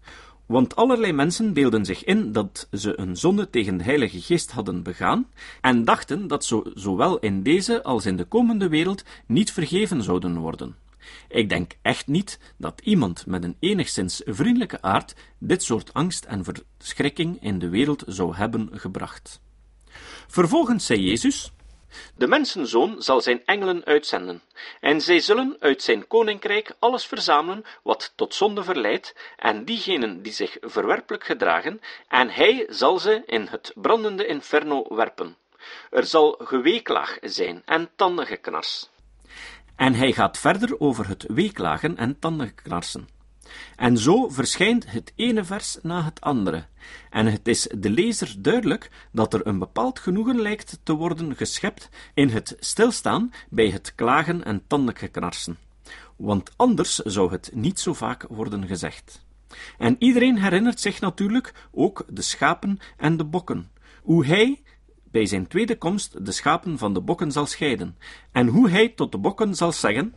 want 0.45 0.75
allerlei 0.75 1.12
mensen 1.12 1.53
beelden 1.53 1.85
zich 1.85 2.03
in 2.03 2.31
dat 2.31 2.68
ze 2.71 3.00
een 3.00 3.18
zonde 3.18 3.50
tegen 3.50 3.77
de 3.77 3.83
Heilige 3.83 4.21
Geest 4.21 4.51
hadden 4.51 4.83
begaan 4.83 5.30
en 5.62 5.85
dachten 5.85 6.27
dat 6.27 6.45
ze 6.45 6.71
zowel 6.74 7.19
in 7.19 7.44
deze 7.44 7.83
als 7.83 8.06
in 8.06 8.18
de 8.18 8.25
komende 8.25 8.68
wereld 8.68 9.03
niet 9.25 9.51
vergeven 9.51 10.03
zouden 10.03 10.38
worden. 10.38 10.75
Ik 11.27 11.50
denk 11.50 11.71
echt 11.81 12.07
niet 12.07 12.39
dat 12.57 12.81
iemand 12.83 13.25
met 13.25 13.44
een 13.44 13.57
enigszins 13.59 14.21
vriendelijke 14.25 14.81
aard 14.81 15.13
dit 15.37 15.63
soort 15.63 15.94
angst 15.94 16.25
en 16.25 16.44
verschrikking 16.44 17.42
in 17.42 17.59
de 17.59 17.69
wereld 17.69 18.04
zou 18.07 18.35
hebben 18.35 18.69
gebracht. 18.73 19.42
Vervolgens 20.28 20.85
zei 20.85 21.01
Jezus: 21.01 21.51
De 22.16 22.28
mensenzoon 22.28 23.01
zal 23.01 23.21
zijn 23.21 23.45
engelen 23.45 23.85
uitzenden, 23.85 24.42
en 24.80 25.01
zij 25.01 25.19
zullen 25.19 25.56
uit 25.59 25.81
zijn 25.81 26.07
koninkrijk 26.07 26.75
alles 26.80 27.06
verzamelen 27.06 27.63
wat 27.83 28.13
tot 28.16 28.35
zonde 28.35 28.63
verleidt, 28.63 29.16
en 29.37 29.66
diegenen 29.66 30.21
die 30.21 30.33
zich 30.33 30.57
verwerpelijk 30.61 31.23
gedragen, 31.23 31.81
en 32.07 32.30
hij 32.30 32.66
zal 32.69 32.99
ze 32.99 33.23
in 33.25 33.47
het 33.49 33.71
brandende 33.75 34.25
inferno 34.25 34.85
werpen. 34.95 35.37
Er 35.89 36.06
zal 36.06 36.39
geweeklaag 36.44 37.18
zijn 37.21 37.61
en 37.66 37.89
tandengeknars. 37.95 38.89
En 39.83 39.94
hij 39.94 40.13
gaat 40.13 40.37
verder 40.37 40.80
over 40.80 41.07
het 41.07 41.25
weeklagen 41.28 41.97
en 41.97 42.19
tandenknarsen. 42.19 43.07
En 43.75 43.97
zo 43.97 44.30
verschijnt 44.30 44.92
het 44.92 45.13
ene 45.16 45.44
vers 45.44 45.78
na 45.81 46.04
het 46.04 46.21
andere, 46.21 46.66
en 47.09 47.25
het 47.25 47.47
is 47.47 47.68
de 47.78 47.90
lezer 47.90 48.35
duidelijk 48.37 48.90
dat 49.11 49.33
er 49.33 49.47
een 49.47 49.59
bepaald 49.59 49.99
genoegen 49.99 50.42
lijkt 50.42 50.80
te 50.83 50.94
worden 50.94 51.35
geschept 51.35 51.90
in 52.13 52.30
het 52.30 52.56
stilstaan 52.59 53.33
bij 53.49 53.69
het 53.69 53.95
klagen 53.95 54.44
en 54.44 54.63
tandengeknarsen, 54.68 55.57
want 56.16 56.52
anders 56.56 56.95
zou 56.95 57.31
het 57.31 57.52
niet 57.54 57.80
zo 57.80 57.94
vaak 57.94 58.25
worden 58.30 58.68
gezegd. 58.68 59.25
En 59.78 59.95
iedereen 59.99 60.37
herinnert 60.37 60.80
zich 60.80 60.99
natuurlijk 60.99 61.54
ook 61.71 62.06
de 62.09 62.21
schapen 62.21 62.80
en 62.97 63.18
de 63.18 63.25
bokken, 63.25 63.71
hoe 64.02 64.25
hij 64.25 64.61
bij 65.13 65.25
zijn 65.25 65.47
tweede 65.47 65.77
komst 65.77 66.25
de 66.25 66.31
schapen 66.31 66.77
van 66.77 66.93
de 66.93 67.01
bokken 67.01 67.31
zal 67.31 67.45
scheiden, 67.45 67.97
en 68.31 68.47
hoe 68.47 68.69
hij 68.69 68.89
tot 68.89 69.11
de 69.11 69.17
bokken 69.17 69.55
zal 69.55 69.71
zeggen: 69.71 70.15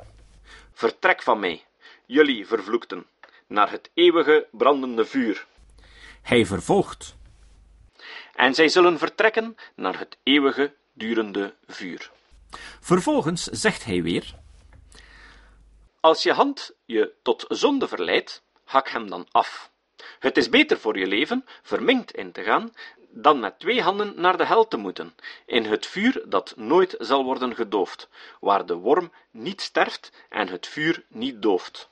Vertrek 0.73 1.23
van 1.23 1.41
mij, 1.41 1.65
jullie 2.07 2.47
vervloekten, 2.47 3.07
naar 3.47 3.71
het 3.71 3.91
eeuwige 3.95 4.47
brandende 4.51 5.05
vuur. 5.05 5.47
Hij 6.23 6.47
vervolgt: 6.47 7.17
En 8.35 8.55
zij 8.55 8.69
zullen 8.69 8.99
vertrekken 8.99 9.57
naar 9.75 9.99
het 9.99 10.19
eeuwige 10.23 10.75
durende 10.93 11.55
vuur. 11.67 12.11
Vervolgens 12.81 13.43
zegt 13.43 13.85
hij 13.85 14.03
weer: 14.03 14.35
Als 16.01 16.23
je 16.23 16.33
hand 16.33 16.75
je 16.85 17.13
tot 17.23 17.45
zonde 17.49 17.89
verleidt, 17.89 18.43
hak 18.65 18.89
hem 18.89 19.11
dan 19.11 19.27
af. 19.31 19.71
Het 20.19 20.37
is 20.37 20.49
beter 20.49 20.79
voor 20.79 20.99
je 20.99 21.07
leven 21.07 21.45
verminkt 21.63 22.13
in 22.13 22.33
te 22.33 22.43
gaan 22.43 22.73
dan 23.17 23.41
met 23.41 23.59
twee 23.59 23.83
handen 23.83 24.13
naar 24.17 24.37
de 24.37 24.47
hel 24.47 24.69
te 24.69 24.77
moeten, 24.77 25.15
in 25.47 25.65
het 25.65 25.87
vuur 25.87 26.23
dat 26.29 26.55
nooit 26.57 26.95
zal 26.99 27.25
worden 27.25 27.55
gedoofd, 27.55 28.09
waar 28.41 28.67
de 28.67 28.75
worm 28.75 29.13
niet 29.31 29.61
sterft 29.61 30.13
en 30.29 30.49
het 30.49 30.67
vuur 30.67 31.05
niet 31.09 31.43
dooft. 31.43 31.91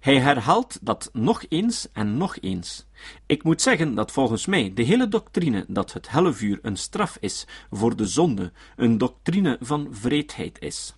Hij 0.00 0.20
herhaalt 0.20 0.78
dat 0.82 1.10
nog 1.12 1.44
eens 1.48 1.88
en 1.92 2.16
nog 2.16 2.38
eens. 2.40 2.86
Ik 3.26 3.42
moet 3.42 3.62
zeggen 3.62 3.94
dat 3.94 4.12
volgens 4.12 4.46
mij 4.46 4.72
de 4.74 4.82
hele 4.82 5.08
doctrine 5.08 5.64
dat 5.68 5.92
het 5.92 6.10
hellevuur 6.10 6.58
een 6.62 6.76
straf 6.76 7.16
is 7.20 7.46
voor 7.70 7.96
de 7.96 8.06
zonde, 8.06 8.52
een 8.76 8.98
doctrine 8.98 9.56
van 9.60 9.88
vreedheid 9.90 10.60
is. 10.60 10.94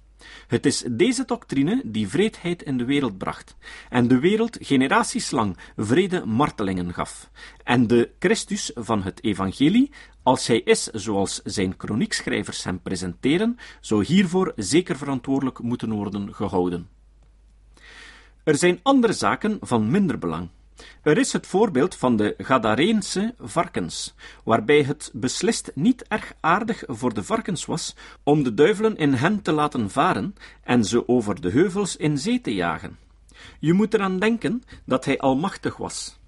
Het 0.46 0.66
is 0.66 0.84
deze 0.90 1.24
doctrine 1.24 1.82
die 1.84 2.08
vreedheid 2.08 2.62
in 2.62 2.78
de 2.78 2.84
wereld 2.84 3.18
bracht, 3.18 3.56
en 3.88 4.08
de 4.08 4.18
wereld 4.18 4.56
generaties 4.60 5.30
lang 5.30 5.56
vrede 5.76 6.24
martelingen 6.26 6.94
gaf. 6.94 7.30
En 7.64 7.86
de 7.86 8.10
Christus 8.18 8.70
van 8.74 9.02
het 9.02 9.24
evangelie, 9.24 9.90
als 10.22 10.46
hij 10.46 10.60
is 10.60 10.84
zoals 10.84 11.40
zijn 11.44 11.74
chroniekschrijvers 11.78 12.64
hem 12.64 12.80
presenteren, 12.82 13.58
zou 13.80 14.04
hiervoor 14.04 14.52
zeker 14.56 14.96
verantwoordelijk 14.96 15.58
moeten 15.58 15.92
worden 15.92 16.34
gehouden. 16.34 16.88
Er 18.44 18.56
zijn 18.56 18.80
andere 18.82 19.12
zaken 19.12 19.58
van 19.60 19.90
minder 19.90 20.18
belang. 20.18 20.48
Er 21.02 21.18
is 21.18 21.32
het 21.32 21.46
voorbeeld 21.46 21.94
van 21.94 22.16
de 22.16 22.34
Gadareense 22.38 23.34
varkens, 23.38 24.14
waarbij 24.44 24.82
het 24.82 25.10
beslist 25.12 25.70
niet 25.74 26.04
erg 26.08 26.32
aardig 26.40 26.82
voor 26.86 27.14
de 27.14 27.22
varkens 27.22 27.64
was 27.64 27.94
om 28.22 28.42
de 28.42 28.54
duivelen 28.54 28.96
in 28.96 29.12
hen 29.12 29.42
te 29.42 29.52
laten 29.52 29.90
varen 29.90 30.34
en 30.62 30.84
ze 30.84 31.08
over 31.08 31.40
de 31.40 31.50
heuvels 31.50 31.96
in 31.96 32.18
zee 32.18 32.40
te 32.40 32.54
jagen. 32.54 32.98
Je 33.58 33.72
moet 33.72 33.94
eraan 33.94 34.18
denken 34.18 34.62
dat 34.84 35.04
hij 35.04 35.18
almachtig 35.18 35.76
was. 35.76 36.18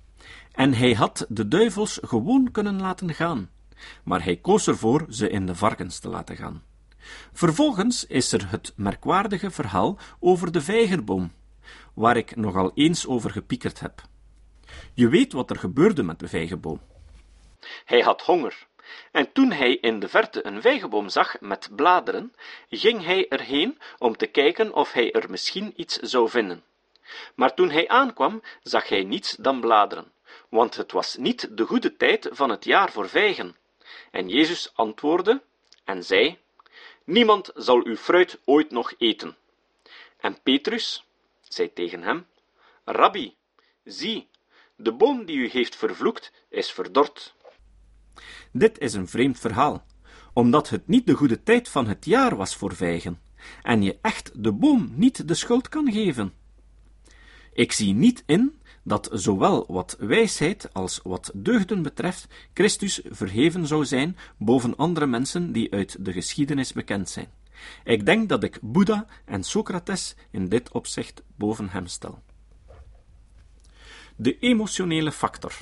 En 0.53 0.75
hij 0.75 0.93
had 0.93 1.27
de 1.29 1.49
duivels 1.49 1.99
gewoon 2.03 2.51
kunnen 2.51 2.81
laten 2.81 3.15
gaan, 3.15 3.51
maar 4.03 4.25
hij 4.25 4.37
koos 4.37 4.67
ervoor 4.67 5.07
ze 5.09 5.29
in 5.29 5.47
de 5.47 5.55
varkens 5.55 5.99
te 5.99 6.09
laten 6.09 6.37
gaan. 6.37 6.63
Vervolgens 7.33 8.07
is 8.07 8.33
er 8.33 8.51
het 8.51 8.73
merkwaardige 8.77 9.51
verhaal 9.51 9.99
over 10.21 10.53
de 10.53 10.61
vijgerboom, 10.61 11.33
waar 11.95 12.17
ik 12.17 12.37
nogal 12.37 12.71
eens 12.75 13.07
over 13.07 13.31
gepiekerd 13.31 13.81
heb. 13.81 14.03
Je 14.99 15.09
weet 15.09 15.33
wat 15.33 15.51
er 15.51 15.59
gebeurde 15.59 16.03
met 16.03 16.19
de 16.19 16.29
vijgenboom. 16.29 16.81
Hij 17.85 18.01
had 18.01 18.23
honger, 18.23 18.67
en 19.13 19.33
toen 19.33 19.53
hij 19.53 19.75
in 19.75 19.99
de 20.01 20.09
verte 20.09 20.47
een 20.47 20.61
vijgenboom 20.61 21.09
zag 21.09 21.41
met 21.41 21.69
bladeren, 21.77 22.35
ging 22.69 23.05
hij 23.05 23.29
erheen 23.29 23.79
om 23.99 24.17
te 24.17 24.27
kijken 24.27 24.73
of 24.73 24.93
hij 24.93 25.13
er 25.13 25.31
misschien 25.31 25.73
iets 25.77 25.97
zou 25.97 26.29
vinden. 26.29 26.65
Maar 27.35 27.55
toen 27.55 27.71
hij 27.71 27.89
aankwam, 27.89 28.43
zag 28.63 28.89
hij 28.89 29.05
niets 29.05 29.37
dan 29.37 29.61
bladeren, 29.61 30.13
want 30.49 30.77
het 30.77 30.93
was 30.93 31.17
niet 31.17 31.57
de 31.57 31.65
goede 31.65 31.97
tijd 31.97 32.29
van 32.31 32.51
het 32.51 32.65
jaar 32.65 32.93
voor 32.93 33.09
vijgen. 33.09 33.57
En 34.11 34.29
Jezus 34.29 34.71
antwoordde 34.75 35.43
en 35.85 36.05
zei: 36.05 36.39
Niemand 37.05 37.51
zal 37.55 37.85
uw 37.85 37.97
fruit 37.97 38.41
ooit 38.45 38.71
nog 38.71 38.95
eten. 38.99 39.37
En 40.17 40.43
Petrus 40.43 41.05
zei 41.41 41.73
tegen 41.73 42.03
hem: 42.03 42.27
Rabbi, 42.85 43.37
zie, 43.85 44.29
de 44.81 44.93
boom 44.93 45.25
die 45.25 45.37
u 45.37 45.49
heeft 45.49 45.77
vervloekt, 45.77 46.33
is 46.51 46.71
verdord. 46.71 47.35
Dit 48.53 48.79
is 48.79 48.95
een 48.95 49.09
vreemd 49.09 49.39
verhaal, 49.39 49.85
omdat 50.33 50.69
het 50.69 50.89
niet 50.89 51.07
de 51.07 51.15
goede 51.15 51.43
tijd 51.43 51.69
van 51.69 51.87
het 51.87 52.05
jaar 52.05 52.37
was 52.37 52.57
voor 52.57 52.75
vijgen, 52.75 53.21
en 53.63 53.83
je 53.83 53.99
echt 54.03 54.45
de 54.45 54.53
boom 54.53 54.93
niet 54.95 55.29
de 55.29 55.35
schuld 55.35 55.69
kan 55.69 55.93
geven. 55.93 56.33
Ik 57.53 57.73
zie 57.73 57.95
niet 57.95 58.23
in 58.27 58.61
dat 58.83 59.09
zowel 59.13 59.65
wat 59.69 59.97
wijsheid 59.99 60.73
als 60.73 61.01
wat 61.03 61.31
deugden 61.35 61.83
betreft 61.83 62.27
Christus 62.55 63.01
verheven 63.05 63.67
zou 63.67 63.85
zijn 63.85 64.17
boven 64.37 64.77
andere 64.77 65.07
mensen 65.07 65.53
die 65.53 65.73
uit 65.73 66.05
de 66.05 66.13
geschiedenis 66.13 66.73
bekend 66.73 67.09
zijn. 67.09 67.31
Ik 67.85 68.07
denk 68.07 68.29
dat 68.29 68.43
ik 68.43 68.59
Boeddha 68.63 69.07
en 69.25 69.43
Socrates 69.43 70.15
in 70.31 70.49
dit 70.49 70.73
opzicht 70.73 71.23
boven 71.37 71.69
hem 71.69 71.87
stel. 71.87 72.23
De 74.21 74.39
emotionele 74.39 75.13
factor. 75.13 75.53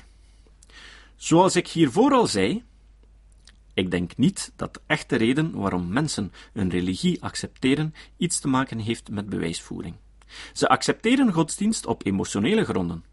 Zoals 1.17 1.57
ik 1.57 1.69
hiervoor 1.69 2.13
al 2.13 2.27
zei, 2.27 2.65
ik 3.75 3.91
denk 3.91 4.17
niet 4.17 4.53
dat 4.57 4.75
de 4.75 4.81
echte 4.87 5.17
reden 5.17 5.53
waarom 5.53 5.89
mensen 5.89 6.33
een 6.53 6.71
religie 6.71 7.23
accepteren 7.23 7.95
iets 8.17 8.41
te 8.41 8.49
maken 8.49 8.79
heeft 8.79 9.11
met 9.11 9.29
bewijsvoering. 9.29 9.95
Ze 10.53 10.69
accepteren 10.69 11.33
godsdienst 11.33 11.87
op 11.87 12.07
emotionele 12.07 12.65
gronden. 12.65 13.05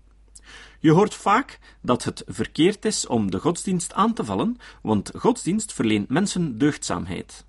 Je 0.80 0.92
hoort 0.92 1.14
vaak 1.14 1.60
dat 1.82 2.04
het 2.04 2.24
verkeerd 2.26 2.86
is 2.86 3.08
om 3.08 3.32
de 3.32 3.40
godsdienst 3.40 3.94
aan 3.94 4.14
te 4.14 4.24
vallen, 4.24 4.58
want 4.82 5.12
godsdienst 5.16 5.74
verleent 5.74 6.10
mensen 6.10 6.58
deugdzaamheid. 6.58 7.46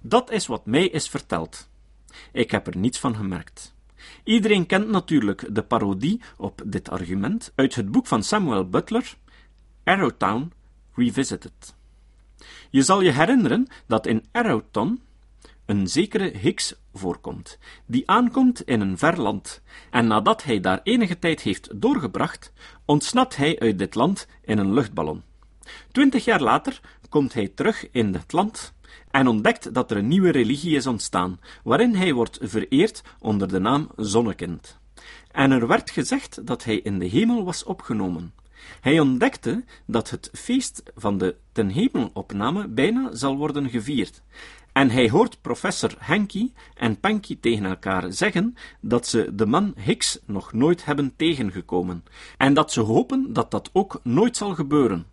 Dat 0.00 0.30
is 0.30 0.46
wat 0.46 0.66
mij 0.66 0.86
is 0.88 1.08
verteld. 1.08 1.68
Ik 2.32 2.50
heb 2.50 2.66
er 2.66 2.76
niets 2.76 2.98
van 2.98 3.16
gemerkt. 3.16 3.76
Iedereen 4.28 4.66
kent 4.66 4.88
natuurlijk 4.88 5.54
de 5.54 5.62
parodie 5.62 6.20
op 6.36 6.62
dit 6.64 6.90
argument 6.90 7.52
uit 7.54 7.74
het 7.74 7.90
boek 7.90 8.06
van 8.06 8.22
Samuel 8.22 8.68
Butler, 8.68 9.14
Arrowtown 9.84 10.52
Revisited. 10.94 11.74
Je 12.70 12.82
zal 12.82 13.00
je 13.00 13.10
herinneren 13.10 13.66
dat 13.86 14.06
in 14.06 14.24
Arrowtown 14.32 15.02
een 15.66 15.86
zekere 15.86 16.36
Hicks 16.36 16.74
voorkomt, 16.94 17.58
die 17.86 18.10
aankomt 18.10 18.62
in 18.62 18.80
een 18.80 18.98
ver 18.98 19.20
land, 19.20 19.62
en 19.90 20.06
nadat 20.06 20.42
hij 20.42 20.60
daar 20.60 20.80
enige 20.82 21.18
tijd 21.18 21.40
heeft 21.40 21.80
doorgebracht, 21.80 22.52
ontsnapt 22.84 23.36
hij 23.36 23.58
uit 23.58 23.78
dit 23.78 23.94
land 23.94 24.26
in 24.44 24.58
een 24.58 24.72
luchtballon. 24.72 25.22
Twintig 25.92 26.24
jaar 26.24 26.42
later 26.42 26.80
komt 27.08 27.32
hij 27.32 27.48
terug 27.48 27.90
in 27.90 28.14
het 28.14 28.32
land 28.32 28.72
en 29.18 29.28
ontdekt 29.28 29.74
dat 29.74 29.90
er 29.90 29.96
een 29.96 30.08
nieuwe 30.08 30.30
religie 30.30 30.76
is 30.76 30.86
ontstaan, 30.86 31.40
waarin 31.64 31.94
hij 31.94 32.12
wordt 32.12 32.38
vereerd 32.42 33.02
onder 33.20 33.48
de 33.48 33.58
naam 33.58 33.88
Zonnekind. 33.96 34.78
En 35.30 35.50
er 35.50 35.66
werd 35.66 35.90
gezegd 35.90 36.46
dat 36.46 36.64
hij 36.64 36.76
in 36.76 36.98
de 36.98 37.06
hemel 37.06 37.44
was 37.44 37.64
opgenomen. 37.64 38.32
Hij 38.80 39.00
ontdekte 39.00 39.64
dat 39.86 40.10
het 40.10 40.30
feest 40.32 40.82
van 40.94 41.18
de 41.18 41.36
ten 41.52 41.68
hemelopname 41.68 42.68
bijna 42.68 43.14
zal 43.14 43.36
worden 43.36 43.70
gevierd. 43.70 44.22
En 44.72 44.90
hij 44.90 45.10
hoort 45.10 45.40
professor 45.40 45.94
Henky 45.98 46.52
en 46.74 47.00
Panky 47.00 47.38
tegen 47.40 47.64
elkaar 47.64 48.12
zeggen 48.12 48.54
dat 48.80 49.06
ze 49.06 49.34
de 49.34 49.46
man 49.46 49.74
Hicks 49.76 50.18
nog 50.26 50.52
nooit 50.52 50.84
hebben 50.84 51.12
tegengekomen, 51.16 52.04
en 52.36 52.54
dat 52.54 52.72
ze 52.72 52.80
hopen 52.80 53.32
dat 53.32 53.50
dat 53.50 53.70
ook 53.72 54.00
nooit 54.02 54.36
zal 54.36 54.54
gebeuren. 54.54 55.06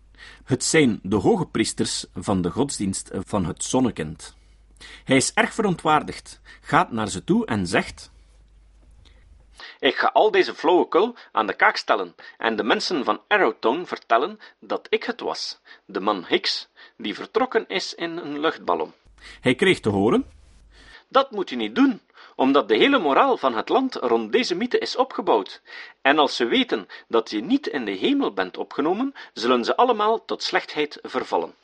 Het 0.44 0.64
zijn 0.64 1.00
de 1.02 1.16
hoge 1.16 1.46
priesters 1.46 2.04
van 2.14 2.42
de 2.42 2.50
godsdienst 2.50 3.10
van 3.14 3.44
het 3.44 3.64
zonnekind. 3.64 4.36
Hij 5.04 5.16
is 5.16 5.32
erg 5.32 5.54
verontwaardigd, 5.54 6.40
gaat 6.60 6.90
naar 6.90 7.08
ze 7.08 7.24
toe 7.24 7.46
en 7.46 7.66
zegt: 7.66 8.10
Ik 9.78 9.96
ga 9.96 10.10
al 10.12 10.30
deze 10.30 10.54
flauwekul 10.54 11.16
aan 11.32 11.46
de 11.46 11.56
kaak 11.56 11.76
stellen 11.76 12.14
en 12.38 12.56
de 12.56 12.62
mensen 12.62 13.04
van 13.04 13.20
Arrowtown 13.28 13.84
vertellen 13.84 14.38
dat 14.60 14.86
ik 14.90 15.04
het 15.04 15.20
was, 15.20 15.60
de 15.84 16.00
man 16.00 16.24
Hicks, 16.28 16.68
die 16.96 17.14
vertrokken 17.14 17.68
is 17.68 17.94
in 17.94 18.16
een 18.16 18.40
luchtballon. 18.40 18.92
Hij 19.40 19.54
kreeg 19.54 19.80
te 19.80 19.88
horen: 19.88 20.30
Dat 21.08 21.30
moet 21.30 21.50
u 21.50 21.56
niet 21.56 21.74
doen 21.74 22.00
omdat 22.36 22.68
de 22.68 22.76
hele 22.76 22.98
moraal 22.98 23.36
van 23.36 23.54
het 23.54 23.68
land 23.68 23.94
rond 23.94 24.32
deze 24.32 24.54
mythe 24.54 24.78
is 24.78 24.96
opgebouwd. 24.96 25.62
En 26.02 26.18
als 26.18 26.36
ze 26.36 26.44
weten 26.44 26.86
dat 27.08 27.30
je 27.30 27.42
niet 27.42 27.66
in 27.66 27.84
de 27.84 27.90
hemel 27.90 28.32
bent 28.32 28.56
opgenomen, 28.56 29.12
zullen 29.32 29.64
ze 29.64 29.76
allemaal 29.76 30.24
tot 30.24 30.42
slechtheid 30.42 30.98
vervallen. 31.02 31.54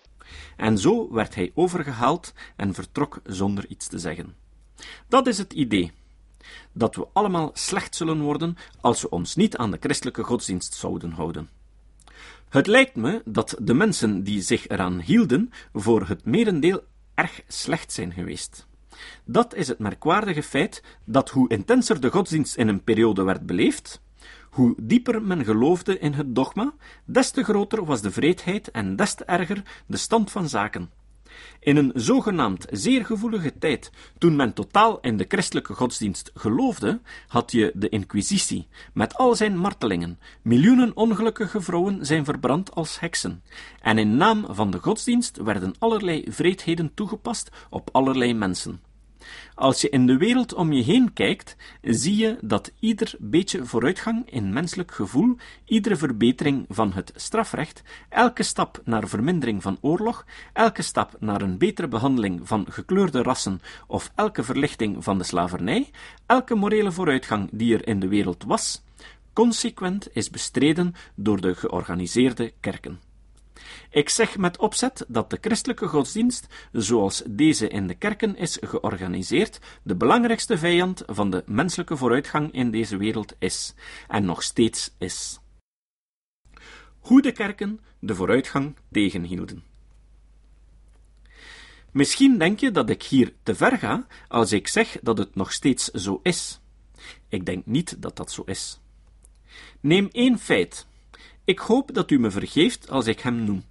En 0.56 0.78
zo 0.78 1.12
werd 1.12 1.34
hij 1.34 1.52
overgehaald 1.54 2.32
en 2.56 2.74
vertrok 2.74 3.20
zonder 3.24 3.64
iets 3.68 3.88
te 3.88 3.98
zeggen. 3.98 4.36
Dat 5.08 5.26
is 5.26 5.38
het 5.38 5.52
idee. 5.52 5.92
Dat 6.72 6.94
we 6.94 7.06
allemaal 7.12 7.50
slecht 7.52 7.96
zullen 7.96 8.20
worden 8.20 8.56
als 8.80 9.02
we 9.02 9.10
ons 9.10 9.34
niet 9.34 9.56
aan 9.56 9.70
de 9.70 9.78
christelijke 9.80 10.22
godsdienst 10.22 10.74
zouden 10.74 11.10
houden. 11.10 11.50
Het 12.48 12.66
lijkt 12.66 12.96
me 12.96 13.22
dat 13.24 13.56
de 13.58 13.74
mensen 13.74 14.22
die 14.24 14.42
zich 14.42 14.68
eraan 14.68 15.00
hielden, 15.00 15.52
voor 15.72 16.06
het 16.06 16.24
merendeel 16.24 16.84
erg 17.14 17.40
slecht 17.48 17.92
zijn 17.92 18.12
geweest. 18.12 18.66
Dat 19.24 19.54
is 19.54 19.68
het 19.68 19.78
merkwaardige 19.78 20.42
feit 20.42 20.82
dat 21.04 21.30
hoe 21.30 21.48
intenser 21.48 22.00
de 22.00 22.10
godsdienst 22.10 22.56
in 22.56 22.68
een 22.68 22.84
periode 22.84 23.22
werd 23.22 23.46
beleefd, 23.46 24.00
hoe 24.50 24.74
dieper 24.76 25.22
men 25.22 25.44
geloofde 25.44 25.98
in 25.98 26.12
het 26.12 26.34
dogma, 26.34 26.74
des 27.04 27.30
te 27.30 27.44
groter 27.44 27.84
was 27.84 28.02
de 28.02 28.10
vreedheid 28.10 28.70
en 28.70 28.96
des 28.96 29.14
te 29.14 29.24
erger 29.24 29.62
de 29.86 29.96
stand 29.96 30.30
van 30.30 30.48
zaken. 30.48 30.90
In 31.60 31.76
een 31.76 31.92
zogenaamd 31.94 32.66
zeer 32.70 33.04
gevoelige 33.04 33.58
tijd, 33.58 33.90
toen 34.18 34.36
men 34.36 34.52
totaal 34.52 35.00
in 35.00 35.16
de 35.16 35.24
christelijke 35.28 35.74
godsdienst 35.74 36.30
geloofde, 36.34 37.00
had 37.28 37.52
je 37.52 37.72
de 37.74 37.88
Inquisitie, 37.88 38.68
met 38.92 39.14
al 39.14 39.34
zijn 39.34 39.58
martelingen. 39.58 40.18
Miljoenen 40.42 40.96
ongelukkige 40.96 41.60
vrouwen 41.60 42.06
zijn 42.06 42.24
verbrand 42.24 42.74
als 42.74 43.00
heksen. 43.00 43.42
En 43.80 43.98
in 43.98 44.16
naam 44.16 44.46
van 44.48 44.70
de 44.70 44.78
godsdienst 44.78 45.36
werden 45.36 45.74
allerlei 45.78 46.24
vreedheden 46.28 46.94
toegepast 46.94 47.50
op 47.70 47.88
allerlei 47.92 48.34
mensen. 48.34 48.80
Als 49.54 49.80
je 49.80 49.88
in 49.88 50.06
de 50.06 50.16
wereld 50.16 50.54
om 50.54 50.72
je 50.72 50.82
heen 50.82 51.12
kijkt, 51.12 51.56
zie 51.82 52.16
je 52.16 52.38
dat 52.40 52.72
ieder 52.78 53.14
beetje 53.18 53.64
vooruitgang 53.64 54.30
in 54.30 54.52
menselijk 54.52 54.90
gevoel, 54.90 55.36
iedere 55.64 55.96
verbetering 55.96 56.64
van 56.68 56.92
het 56.92 57.12
strafrecht, 57.14 57.82
elke 58.08 58.42
stap 58.42 58.80
naar 58.84 59.08
vermindering 59.08 59.62
van 59.62 59.78
oorlog, 59.80 60.24
elke 60.52 60.82
stap 60.82 61.16
naar 61.20 61.42
een 61.42 61.58
betere 61.58 61.88
behandeling 61.88 62.40
van 62.48 62.66
gekleurde 62.68 63.22
rassen 63.22 63.60
of 63.86 64.12
elke 64.14 64.42
verlichting 64.42 65.04
van 65.04 65.18
de 65.18 65.24
slavernij, 65.24 65.90
elke 66.26 66.54
morele 66.54 66.92
vooruitgang 66.92 67.48
die 67.52 67.74
er 67.74 67.86
in 67.86 68.00
de 68.00 68.08
wereld 68.08 68.44
was, 68.44 68.82
consequent 69.32 70.08
is 70.12 70.30
bestreden 70.30 70.94
door 71.14 71.40
de 71.40 71.54
georganiseerde 71.54 72.52
kerken. 72.60 73.11
Ik 73.92 74.08
zeg 74.08 74.36
met 74.36 74.58
opzet 74.58 75.04
dat 75.08 75.30
de 75.30 75.38
christelijke 75.40 75.86
godsdienst, 75.86 76.46
zoals 76.72 77.22
deze 77.26 77.68
in 77.68 77.86
de 77.86 77.94
kerken 77.94 78.36
is 78.36 78.58
georganiseerd, 78.60 79.58
de 79.82 79.96
belangrijkste 79.96 80.58
vijand 80.58 81.02
van 81.06 81.30
de 81.30 81.42
menselijke 81.46 81.96
vooruitgang 81.96 82.52
in 82.52 82.70
deze 82.70 82.96
wereld 82.96 83.34
is, 83.38 83.74
en 84.08 84.24
nog 84.24 84.42
steeds 84.42 84.94
is. 84.98 85.40
Hoe 87.00 87.22
de 87.22 87.32
kerken 87.32 87.80
de 87.98 88.14
vooruitgang 88.14 88.76
tegenhielden. 88.90 89.62
Misschien 91.90 92.38
denk 92.38 92.60
je 92.60 92.70
dat 92.70 92.90
ik 92.90 93.02
hier 93.02 93.34
te 93.42 93.54
ver 93.54 93.78
ga 93.78 94.06
als 94.28 94.52
ik 94.52 94.68
zeg 94.68 94.98
dat 95.02 95.18
het 95.18 95.34
nog 95.34 95.52
steeds 95.52 95.84
zo 95.84 96.20
is. 96.22 96.60
Ik 97.28 97.46
denk 97.46 97.66
niet 97.66 98.02
dat 98.02 98.16
dat 98.16 98.30
zo 98.30 98.42
is. 98.42 98.80
Neem 99.80 100.08
één 100.12 100.38
feit. 100.38 100.86
Ik 101.44 101.58
hoop 101.58 101.94
dat 101.94 102.10
u 102.10 102.18
me 102.18 102.30
vergeeft 102.30 102.90
als 102.90 103.06
ik 103.06 103.20
hem 103.20 103.44
noem. 103.44 103.70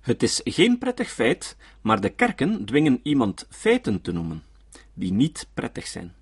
Het 0.00 0.22
is 0.22 0.40
geen 0.44 0.78
prettig 0.78 1.10
feit, 1.10 1.56
maar 1.80 2.00
de 2.00 2.08
kerken 2.08 2.64
dwingen 2.64 3.00
iemand 3.02 3.46
feiten 3.50 4.00
te 4.00 4.12
noemen, 4.12 4.44
die 4.94 5.12
niet 5.12 5.48
prettig 5.54 5.86
zijn. 5.86 6.14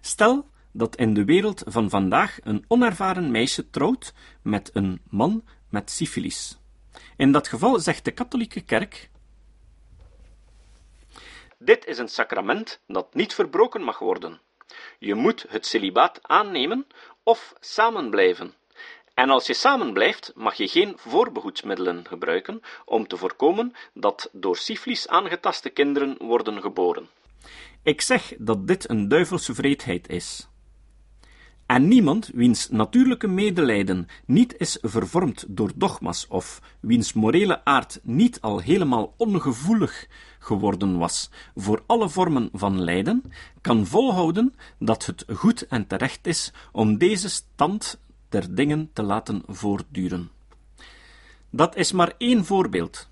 Stel 0.00 0.50
dat 0.72 0.96
in 0.96 1.14
de 1.14 1.24
wereld 1.24 1.62
van 1.66 1.90
vandaag 1.90 2.38
een 2.42 2.64
onervaren 2.68 3.30
meisje 3.30 3.70
trouwt 3.70 4.14
met 4.42 4.70
een 4.72 5.00
man 5.10 5.44
met 5.70 5.90
syfilis. 5.90 6.58
In 7.16 7.32
dat 7.32 7.48
geval 7.48 7.80
zegt 7.80 8.04
de 8.04 8.10
katholieke 8.10 8.60
kerk: 8.60 9.10
Dit 11.58 11.86
is 11.86 11.98
een 11.98 12.08
sacrament 12.08 12.80
dat 12.86 13.14
niet 13.14 13.34
verbroken 13.34 13.82
mag 13.82 13.98
worden. 13.98 14.40
Je 14.98 15.14
moet 15.14 15.46
het 15.48 15.66
celibaat 15.66 16.18
aannemen 16.22 16.86
of 17.22 17.54
samen 17.60 18.10
blijven. 18.10 18.54
En 19.14 19.30
als 19.30 19.46
je 19.46 19.54
samen 19.54 19.92
blijft, 19.92 20.32
mag 20.34 20.54
je 20.54 20.68
geen 20.68 20.92
voorbehoedsmiddelen 20.96 22.04
gebruiken 22.08 22.60
om 22.84 23.06
te 23.06 23.16
voorkomen 23.16 23.72
dat 23.94 24.28
door 24.32 24.56
syfilis 24.56 25.08
aangetaste 25.08 25.70
kinderen 25.70 26.16
worden 26.18 26.60
geboren. 26.60 27.08
Ik 27.82 28.00
zeg 28.00 28.32
dat 28.38 28.66
dit 28.66 28.90
een 28.90 29.08
duivelse 29.08 29.54
vreedheid 29.54 30.08
is. 30.08 30.48
En 31.66 31.88
niemand 31.88 32.30
wiens 32.34 32.68
natuurlijke 32.70 33.26
medelijden 33.26 34.06
niet 34.26 34.54
is 34.58 34.78
vervormd 34.80 35.44
door 35.48 35.70
dogma's 35.74 36.26
of 36.28 36.60
wiens 36.80 37.12
morele 37.12 37.64
aard 37.64 38.00
niet 38.02 38.40
al 38.40 38.58
helemaal 38.58 39.14
ongevoelig 39.16 40.06
geworden 40.38 40.98
was 40.98 41.30
voor 41.54 41.82
alle 41.86 42.08
vormen 42.08 42.48
van 42.52 42.84
lijden, 42.84 43.32
kan 43.60 43.86
volhouden 43.86 44.54
dat 44.78 45.06
het 45.06 45.24
goed 45.34 45.66
en 45.66 45.86
terecht 45.86 46.26
is 46.26 46.52
om 46.72 46.98
deze 46.98 47.28
stand 47.28 48.00
der 48.32 48.54
dingen 48.54 48.90
te 48.92 49.02
laten 49.02 49.42
voortduren. 49.46 50.30
Dat 51.50 51.76
is 51.76 51.92
maar 51.92 52.12
één 52.18 52.44
voorbeeld. 52.44 53.08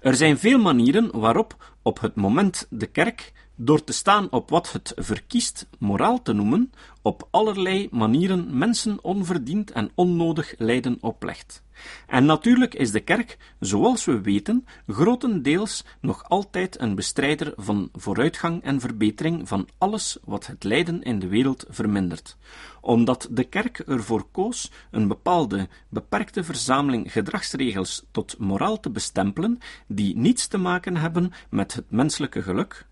Er 0.00 0.14
zijn 0.14 0.38
veel 0.38 0.58
manieren 0.58 1.18
waarop 1.20 1.74
op 1.82 2.00
het 2.00 2.14
moment 2.14 2.66
de 2.70 2.86
kerk, 2.86 3.32
door 3.60 3.84
te 3.84 3.92
staan 3.92 4.30
op 4.30 4.50
wat 4.50 4.72
het 4.72 4.92
verkiest 4.96 5.66
moraal 5.78 6.22
te 6.22 6.32
noemen, 6.32 6.72
op 7.02 7.28
allerlei 7.30 7.88
manieren 7.90 8.58
mensen 8.58 9.04
onverdiend 9.04 9.70
en 9.70 9.90
onnodig 9.94 10.54
lijden 10.58 10.98
oplegt. 11.00 11.62
En 12.06 12.24
natuurlijk 12.24 12.74
is 12.74 12.90
de 12.90 13.00
kerk, 13.00 13.38
zoals 13.60 14.04
we 14.04 14.20
weten, 14.20 14.66
grotendeels 14.86 15.84
nog 16.00 16.28
altijd 16.28 16.80
een 16.80 16.94
bestrijder 16.94 17.52
van 17.56 17.88
vooruitgang 17.92 18.62
en 18.62 18.80
verbetering 18.80 19.48
van 19.48 19.68
alles 19.78 20.18
wat 20.24 20.46
het 20.46 20.64
lijden 20.64 21.02
in 21.02 21.18
de 21.18 21.28
wereld 21.28 21.64
vermindert. 21.68 22.36
Omdat 22.80 23.28
de 23.30 23.44
kerk 23.44 23.78
ervoor 23.78 24.26
koos 24.30 24.70
een 24.90 25.08
bepaalde, 25.08 25.68
beperkte 25.88 26.44
verzameling 26.44 27.12
gedragsregels 27.12 28.04
tot 28.10 28.38
moraal 28.38 28.80
te 28.80 28.90
bestempelen, 28.90 29.58
die 29.86 30.16
niets 30.16 30.46
te 30.46 30.58
maken 30.58 30.96
hebben 30.96 31.32
met 31.50 31.74
het 31.74 31.90
menselijke 31.90 32.42
geluk, 32.42 32.86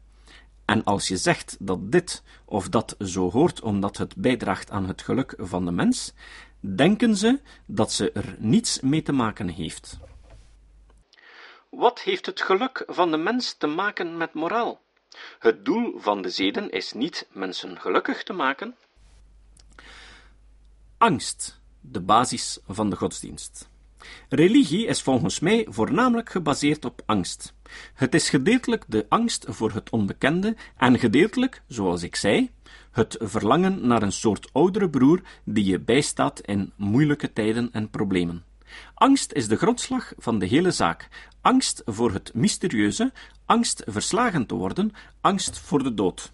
en 0.66 0.84
als 0.84 1.08
je 1.08 1.16
zegt 1.16 1.56
dat 1.60 1.92
dit 1.92 2.22
of 2.44 2.68
dat 2.68 2.96
zo 2.98 3.30
hoort 3.30 3.60
omdat 3.60 3.96
het 3.96 4.16
bijdraagt 4.16 4.70
aan 4.70 4.86
het 4.88 5.02
geluk 5.02 5.34
van 5.38 5.64
de 5.64 5.70
mens, 5.70 6.12
denken 6.60 7.16
ze 7.16 7.40
dat 7.66 7.92
ze 7.92 8.12
er 8.12 8.36
niets 8.38 8.80
mee 8.80 9.02
te 9.02 9.12
maken 9.12 9.48
heeft. 9.48 9.98
Wat 11.70 12.00
heeft 12.00 12.26
het 12.26 12.42
geluk 12.42 12.82
van 12.86 13.10
de 13.10 13.16
mens 13.16 13.54
te 13.54 13.66
maken 13.66 14.16
met 14.16 14.34
moraal? 14.34 14.80
Het 15.38 15.64
doel 15.64 15.98
van 15.98 16.22
de 16.22 16.30
zeden 16.30 16.70
is 16.70 16.92
niet 16.92 17.28
mensen 17.32 17.80
gelukkig 17.80 18.22
te 18.22 18.32
maken. 18.32 18.76
Angst, 20.98 21.60
de 21.80 22.00
basis 22.00 22.58
van 22.66 22.90
de 22.90 22.96
godsdienst. 22.96 23.68
Religie 24.28 24.86
is 24.86 25.02
volgens 25.02 25.40
mij 25.40 25.66
voornamelijk 25.68 26.30
gebaseerd 26.30 26.84
op 26.84 27.02
angst. 27.06 27.54
Het 27.94 28.14
is 28.14 28.28
gedeeltelijk 28.28 28.84
de 28.88 29.06
angst 29.08 29.46
voor 29.48 29.72
het 29.72 29.90
onbekende 29.90 30.56
en 30.76 30.98
gedeeltelijk, 30.98 31.62
zoals 31.68 32.02
ik 32.02 32.16
zei, 32.16 32.50
het 32.90 33.16
verlangen 33.20 33.86
naar 33.86 34.02
een 34.02 34.12
soort 34.12 34.48
oudere 34.52 34.90
broer 34.90 35.20
die 35.44 35.64
je 35.64 35.80
bijstaat 35.80 36.40
in 36.40 36.72
moeilijke 36.76 37.32
tijden 37.32 37.68
en 37.72 37.90
problemen. 37.90 38.44
Angst 38.94 39.32
is 39.32 39.48
de 39.48 39.56
grondslag 39.56 40.12
van 40.16 40.38
de 40.38 40.46
hele 40.46 40.70
zaak. 40.70 41.08
Angst 41.40 41.82
voor 41.84 42.12
het 42.12 42.34
mysterieuze, 42.34 43.12
angst 43.44 43.82
verslagen 43.86 44.46
te 44.46 44.54
worden, 44.54 44.92
angst 45.20 45.58
voor 45.58 45.82
de 45.82 45.94
dood. 45.94 46.32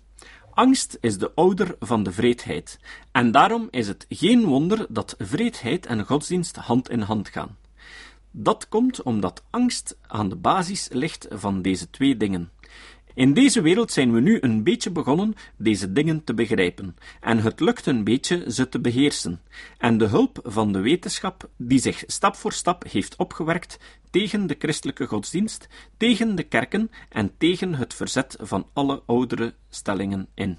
Angst 0.54 0.98
is 1.00 1.18
de 1.18 1.32
ouder 1.34 1.76
van 1.78 2.02
de 2.02 2.12
vreedheid, 2.12 2.78
en 3.12 3.30
daarom 3.30 3.68
is 3.70 3.88
het 3.88 4.06
geen 4.08 4.44
wonder 4.44 4.86
dat 4.88 5.14
vreedheid 5.18 5.86
en 5.86 6.04
godsdienst 6.04 6.56
hand 6.56 6.90
in 6.90 7.00
hand 7.00 7.28
gaan. 7.28 7.56
Dat 8.32 8.68
komt 8.68 9.02
omdat 9.02 9.44
angst 9.50 9.96
aan 10.06 10.28
de 10.28 10.36
basis 10.36 10.88
ligt 10.90 11.26
van 11.30 11.62
deze 11.62 11.90
twee 11.90 12.16
dingen. 12.16 12.50
In 13.14 13.34
deze 13.34 13.60
wereld 13.60 13.92
zijn 13.92 14.12
we 14.12 14.20
nu 14.20 14.38
een 14.40 14.62
beetje 14.62 14.90
begonnen 14.90 15.34
deze 15.56 15.92
dingen 15.92 16.24
te 16.24 16.34
begrijpen, 16.34 16.96
en 17.20 17.38
het 17.38 17.60
lukt 17.60 17.86
een 17.86 18.04
beetje 18.04 18.52
ze 18.52 18.68
te 18.68 18.80
beheersen. 18.80 19.40
En 19.78 19.98
de 19.98 20.06
hulp 20.06 20.40
van 20.42 20.72
de 20.72 20.80
wetenschap, 20.80 21.48
die 21.56 21.78
zich 21.78 22.04
stap 22.06 22.36
voor 22.36 22.52
stap 22.52 22.84
heeft 22.90 23.16
opgewerkt 23.16 23.78
tegen 24.10 24.46
de 24.46 24.56
christelijke 24.58 25.06
godsdienst, 25.06 25.68
tegen 25.96 26.34
de 26.34 26.42
kerken 26.42 26.90
en 27.08 27.32
tegen 27.38 27.74
het 27.74 27.94
verzet 27.94 28.36
van 28.40 28.66
alle 28.72 29.02
oudere 29.06 29.54
stellingen 29.70 30.28
in. 30.34 30.58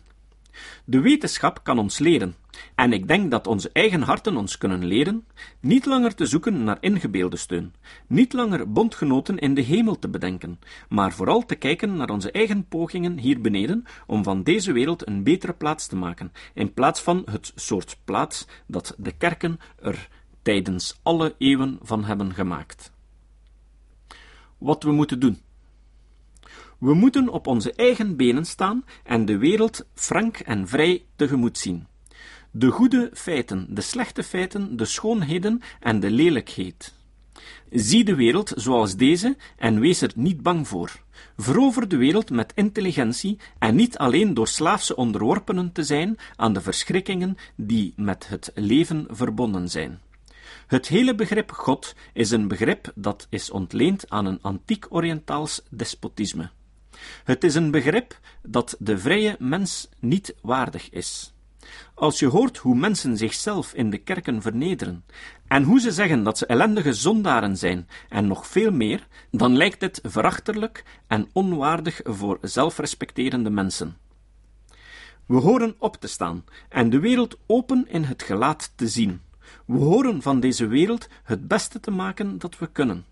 De 0.85 0.99
wetenschap 0.99 1.63
kan 1.63 1.79
ons 1.79 1.99
leren, 1.99 2.35
en 2.75 2.93
ik 2.93 3.07
denk 3.07 3.31
dat 3.31 3.47
onze 3.47 3.69
eigen 3.73 4.01
harten 4.01 4.37
ons 4.37 4.57
kunnen 4.57 4.85
leren, 4.85 5.25
niet 5.59 5.85
langer 5.85 6.15
te 6.15 6.25
zoeken 6.25 6.63
naar 6.63 6.77
ingebeelde 6.79 7.37
steun, 7.37 7.73
niet 8.07 8.33
langer 8.33 8.71
bondgenoten 8.71 9.37
in 9.37 9.53
de 9.53 9.61
hemel 9.61 9.99
te 9.99 10.07
bedenken, 10.07 10.59
maar 10.89 11.13
vooral 11.13 11.45
te 11.45 11.55
kijken 11.55 11.95
naar 11.95 12.09
onze 12.09 12.31
eigen 12.31 12.67
pogingen 12.67 13.17
hier 13.17 13.41
beneden 13.41 13.83
om 14.07 14.23
van 14.23 14.43
deze 14.43 14.71
wereld 14.71 15.07
een 15.07 15.23
betere 15.23 15.53
plaats 15.53 15.87
te 15.87 15.95
maken, 15.95 16.31
in 16.53 16.73
plaats 16.73 17.01
van 17.01 17.23
het 17.31 17.51
soort 17.55 17.97
plaats 18.03 18.47
dat 18.67 18.95
de 18.97 19.11
kerken 19.11 19.59
er 19.81 20.09
tijdens 20.41 20.99
alle 21.03 21.35
eeuwen 21.37 21.79
van 21.81 22.03
hebben 22.03 22.33
gemaakt. 22.33 22.91
Wat 24.57 24.83
we 24.83 24.91
moeten 24.91 25.19
doen. 25.19 25.41
We 26.83 26.93
moeten 26.93 27.29
op 27.29 27.47
onze 27.47 27.73
eigen 27.73 28.15
benen 28.15 28.45
staan 28.45 28.85
en 29.03 29.25
de 29.25 29.37
wereld 29.37 29.85
frank 29.93 30.37
en 30.37 30.67
vrij 30.67 31.05
tegemoet 31.15 31.57
zien. 31.57 31.87
De 32.51 32.69
goede 32.69 33.09
feiten, 33.13 33.67
de 33.69 33.81
slechte 33.81 34.23
feiten, 34.23 34.77
de 34.77 34.85
schoonheden 34.85 35.61
en 35.79 35.99
de 35.99 36.11
lelijkheid. 36.11 36.93
Zie 37.69 38.03
de 38.03 38.15
wereld 38.15 38.51
zoals 38.55 38.95
deze 38.95 39.37
en 39.57 39.79
wees 39.79 40.01
er 40.01 40.11
niet 40.15 40.41
bang 40.41 40.67
voor. 40.67 41.01
Verover 41.37 41.87
de 41.87 41.97
wereld 41.97 42.29
met 42.29 42.51
intelligentie 42.55 43.39
en 43.59 43.75
niet 43.75 43.97
alleen 43.97 44.33
door 44.33 44.47
slaafse 44.47 44.95
onderworpenen 44.95 45.71
te 45.71 45.83
zijn 45.83 46.17
aan 46.35 46.53
de 46.53 46.61
verschrikkingen 46.61 47.37
die 47.55 47.93
met 47.95 48.27
het 48.27 48.51
leven 48.55 49.07
verbonden 49.09 49.69
zijn. 49.69 49.99
Het 50.67 50.87
hele 50.87 51.15
begrip 51.15 51.51
God 51.51 51.95
is 52.13 52.31
een 52.31 52.47
begrip 52.47 52.91
dat 52.95 53.27
is 53.29 53.51
ontleend 53.51 54.09
aan 54.09 54.25
een 54.25 54.41
antiek 54.41 54.85
Oriëntaals 54.89 55.61
despotisme. 55.69 56.49
Het 57.23 57.43
is 57.43 57.55
een 57.55 57.71
begrip 57.71 58.19
dat 58.41 58.75
de 58.79 58.97
vrije 58.97 59.35
mens 59.39 59.89
niet 59.99 60.35
waardig 60.41 60.89
is. 60.89 61.33
Als 61.93 62.19
je 62.19 62.27
hoort 62.27 62.57
hoe 62.57 62.75
mensen 62.75 63.17
zichzelf 63.17 63.73
in 63.73 63.89
de 63.89 63.97
kerken 63.97 64.41
vernederen 64.41 65.05
en 65.47 65.63
hoe 65.63 65.79
ze 65.79 65.91
zeggen 65.91 66.23
dat 66.23 66.37
ze 66.37 66.45
ellendige 66.45 66.93
zondaren 66.93 67.57
zijn 67.57 67.87
en 68.09 68.27
nog 68.27 68.47
veel 68.47 68.71
meer, 68.71 69.07
dan 69.31 69.57
lijkt 69.57 69.79
dit 69.79 69.99
verachtelijk 70.03 70.83
en 71.07 71.29
onwaardig 71.33 72.01
voor 72.03 72.37
zelfrespecterende 72.41 73.49
mensen. 73.49 73.97
We 75.25 75.35
horen 75.35 75.75
op 75.79 75.95
te 75.95 76.07
staan 76.07 76.45
en 76.69 76.89
de 76.89 76.99
wereld 76.99 77.37
open 77.45 77.85
in 77.87 78.03
het 78.03 78.23
gelaat 78.23 78.71
te 78.75 78.87
zien. 78.87 79.21
We 79.65 79.77
horen 79.77 80.21
van 80.21 80.39
deze 80.39 80.67
wereld 80.67 81.07
het 81.23 81.47
beste 81.47 81.79
te 81.79 81.91
maken 81.91 82.37
dat 82.37 82.57
we 82.57 82.67
kunnen. 82.67 83.05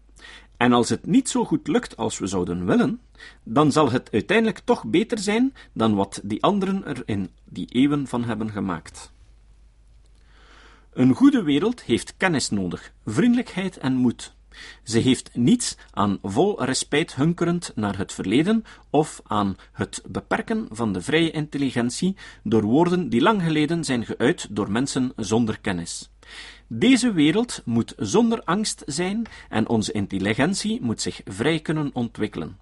En 0.62 0.74
als 0.74 0.89
het 0.89 1.06
niet 1.06 1.30
zo 1.30 1.45
goed 1.45 1.67
lukt 1.67 1.97
als 1.97 2.19
we 2.19 2.28
zouden 2.28 2.65
willen, 2.65 3.02
dan 3.43 3.71
zal 3.71 3.91
het 3.91 4.12
uiteindelijk 4.12 4.60
toch 4.60 4.86
beter 4.86 5.19
zijn 5.19 5.54
dan 5.74 5.95
wat 5.95 6.21
die 6.24 6.43
anderen 6.43 6.86
er 6.86 7.04
in 7.06 7.30
die 7.50 7.67
eeuwen 7.69 8.08
van 8.08 8.24
hebben 8.24 8.52
gemaakt. 8.52 9.12
Een 10.93 11.13
goede 11.13 11.43
wereld 11.43 11.84
heeft 11.84 12.13
kennis 12.17 12.50
nodig, 12.50 12.93
vriendelijkheid 13.06 13.78
en 13.78 13.93
moed. 13.93 14.34
Ze 14.84 15.00
heeft 15.00 15.30
niets 15.34 15.78
aan 15.91 16.19
vol 16.24 16.63
respect 16.63 17.15
hunkerend 17.15 17.71
naar 17.76 17.97
het 17.97 18.13
verleden 18.13 18.63
of 18.89 19.21
aan 19.24 19.56
het 19.71 20.02
beperken 20.08 20.67
van 20.71 20.93
de 20.93 21.02
vrije 21.02 21.32
intelligentie 21.32 22.15
door 22.43 22.63
woorden 22.63 23.10
die 23.10 23.21
lang 23.21 23.41
geleden 23.41 23.84
zijn 23.84 24.06
geuit 24.06 24.47
door 24.50 24.71
mensen 24.71 25.13
zonder 25.15 25.60
kennis. 25.60 26.10
Deze 26.74 27.12
wereld 27.12 27.62
moet 27.66 27.94
zonder 27.98 28.44
angst 28.44 28.84
zijn 28.86 29.26
en 29.50 29.70
onze 29.70 29.92
intelligentie 29.92 30.82
moet 30.82 31.02
zich 31.02 31.22
vrij 31.26 31.60
kunnen 31.60 31.90
ontwikkelen. 31.94 32.58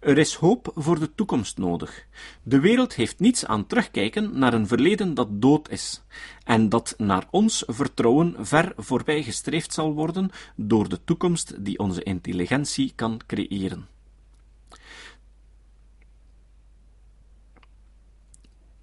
Er 0.00 0.18
is 0.18 0.34
hoop 0.34 0.72
voor 0.74 0.98
de 0.98 1.14
toekomst 1.14 1.58
nodig. 1.58 2.06
De 2.42 2.60
wereld 2.60 2.94
heeft 2.94 3.18
niets 3.18 3.46
aan 3.46 3.66
terugkijken 3.66 4.38
naar 4.38 4.52
een 4.52 4.66
verleden 4.66 5.14
dat 5.14 5.28
dood 5.42 5.70
is, 5.70 6.02
en 6.44 6.68
dat 6.68 6.94
naar 6.98 7.26
ons 7.30 7.64
vertrouwen 7.66 8.46
ver 8.46 8.72
voorbij 8.76 9.22
gestreefd 9.22 9.72
zal 9.72 9.94
worden 9.94 10.30
door 10.56 10.88
de 10.88 11.04
toekomst 11.04 11.64
die 11.64 11.78
onze 11.78 12.02
intelligentie 12.02 12.92
kan 12.94 13.20
creëren. 13.26 13.88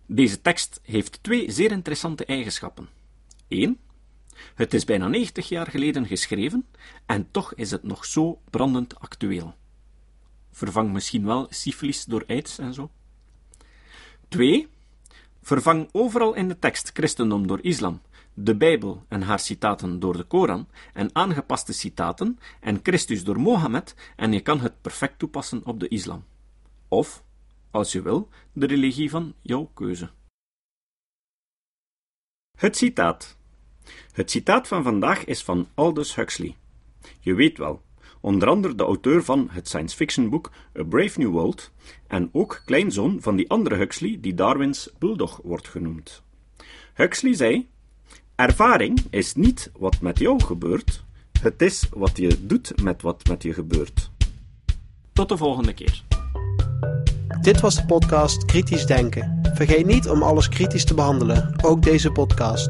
Deze 0.05 0.41
tekst 0.41 0.79
heeft 0.83 1.23
twee 1.23 1.51
zeer 1.51 1.71
interessante 1.71 2.25
eigenschappen. 2.25 2.87
1. 3.47 3.79
Het 4.57 4.73
is 4.73 4.85
bijna 4.85 5.07
90 5.07 5.49
jaar 5.49 5.67
geleden 5.67 6.05
geschreven 6.05 6.67
en 7.05 7.31
toch 7.31 7.53
is 7.53 7.71
het 7.71 7.83
nog 7.83 8.05
zo 8.05 8.41
brandend 8.49 8.99
actueel. 8.99 9.55
Vervang 10.51 10.91
misschien 10.91 11.25
wel 11.25 11.47
syfilis 11.49 12.05
door 12.05 12.23
aids 12.27 12.57
en 12.57 12.73
zo. 12.73 12.91
2. 14.27 14.67
Vervang 15.41 15.89
overal 15.91 16.33
in 16.33 16.47
de 16.47 16.59
tekst 16.59 16.89
christendom 16.93 17.47
door 17.47 17.61
islam, 17.61 18.01
de 18.33 18.55
Bijbel 18.55 19.05
en 19.07 19.21
haar 19.21 19.39
citaten 19.39 19.99
door 19.99 20.17
de 20.17 20.23
Koran 20.23 20.67
en 20.93 21.09
aangepaste 21.15 21.73
citaten 21.73 22.39
en 22.59 22.79
Christus 22.83 23.23
door 23.23 23.39
Mohammed 23.39 23.95
en 24.15 24.33
je 24.33 24.41
kan 24.41 24.59
het 24.59 24.81
perfect 24.81 25.19
toepassen 25.19 25.65
op 25.65 25.79
de 25.79 25.87
islam. 25.87 26.25
Of, 26.87 27.23
als 27.71 27.91
je 27.91 28.01
wil, 28.01 28.29
de 28.53 28.65
religie 28.65 29.09
van 29.09 29.33
jouw 29.41 29.71
keuze. 29.73 30.09
Het 32.57 32.77
citaat. 32.77 33.37
Het 34.11 34.31
citaat 34.31 34.67
van 34.67 34.83
vandaag 34.83 35.25
is 35.25 35.43
van 35.43 35.67
Aldous 35.73 36.15
Huxley. 36.15 36.55
Je 37.19 37.33
weet 37.33 37.57
wel, 37.57 37.81
onder 38.21 38.47
andere 38.47 38.75
de 38.75 38.83
auteur 38.83 39.23
van 39.23 39.47
het 39.51 39.67
science 39.67 39.95
fiction 39.95 40.29
boek 40.29 40.51
A 40.79 40.83
Brave 40.83 41.19
New 41.19 41.31
World 41.31 41.71
en 42.07 42.29
ook 42.31 42.61
kleinzoon 42.65 43.17
van 43.21 43.35
die 43.35 43.49
andere 43.49 43.75
Huxley 43.75 44.17
die 44.21 44.33
Darwins 44.33 44.89
bulldog 44.99 45.39
wordt 45.43 45.67
genoemd. 45.67 46.21
Huxley 46.93 47.33
zei: 47.33 47.67
Ervaring 48.35 48.99
is 49.09 49.35
niet 49.35 49.71
wat 49.77 50.01
met 50.01 50.19
jou 50.19 50.43
gebeurt, 50.43 51.03
het 51.41 51.61
is 51.61 51.87
wat 51.89 52.17
je 52.17 52.45
doet 52.45 52.81
met 52.83 53.01
wat 53.01 53.27
met 53.27 53.43
je 53.43 53.53
gebeurt. 53.53 54.11
Tot 55.13 55.29
de 55.29 55.37
volgende 55.37 55.73
keer. 55.73 56.03
Dit 57.41 57.59
was 57.59 57.75
de 57.75 57.85
podcast 57.85 58.45
Kritisch 58.45 58.85
Denken. 58.85 59.39
Vergeet 59.53 59.85
niet 59.85 60.09
om 60.09 60.23
alles 60.23 60.49
kritisch 60.49 60.85
te 60.85 60.93
behandelen, 60.93 61.55
ook 61.63 61.81
deze 61.81 62.11
podcast. 62.11 62.69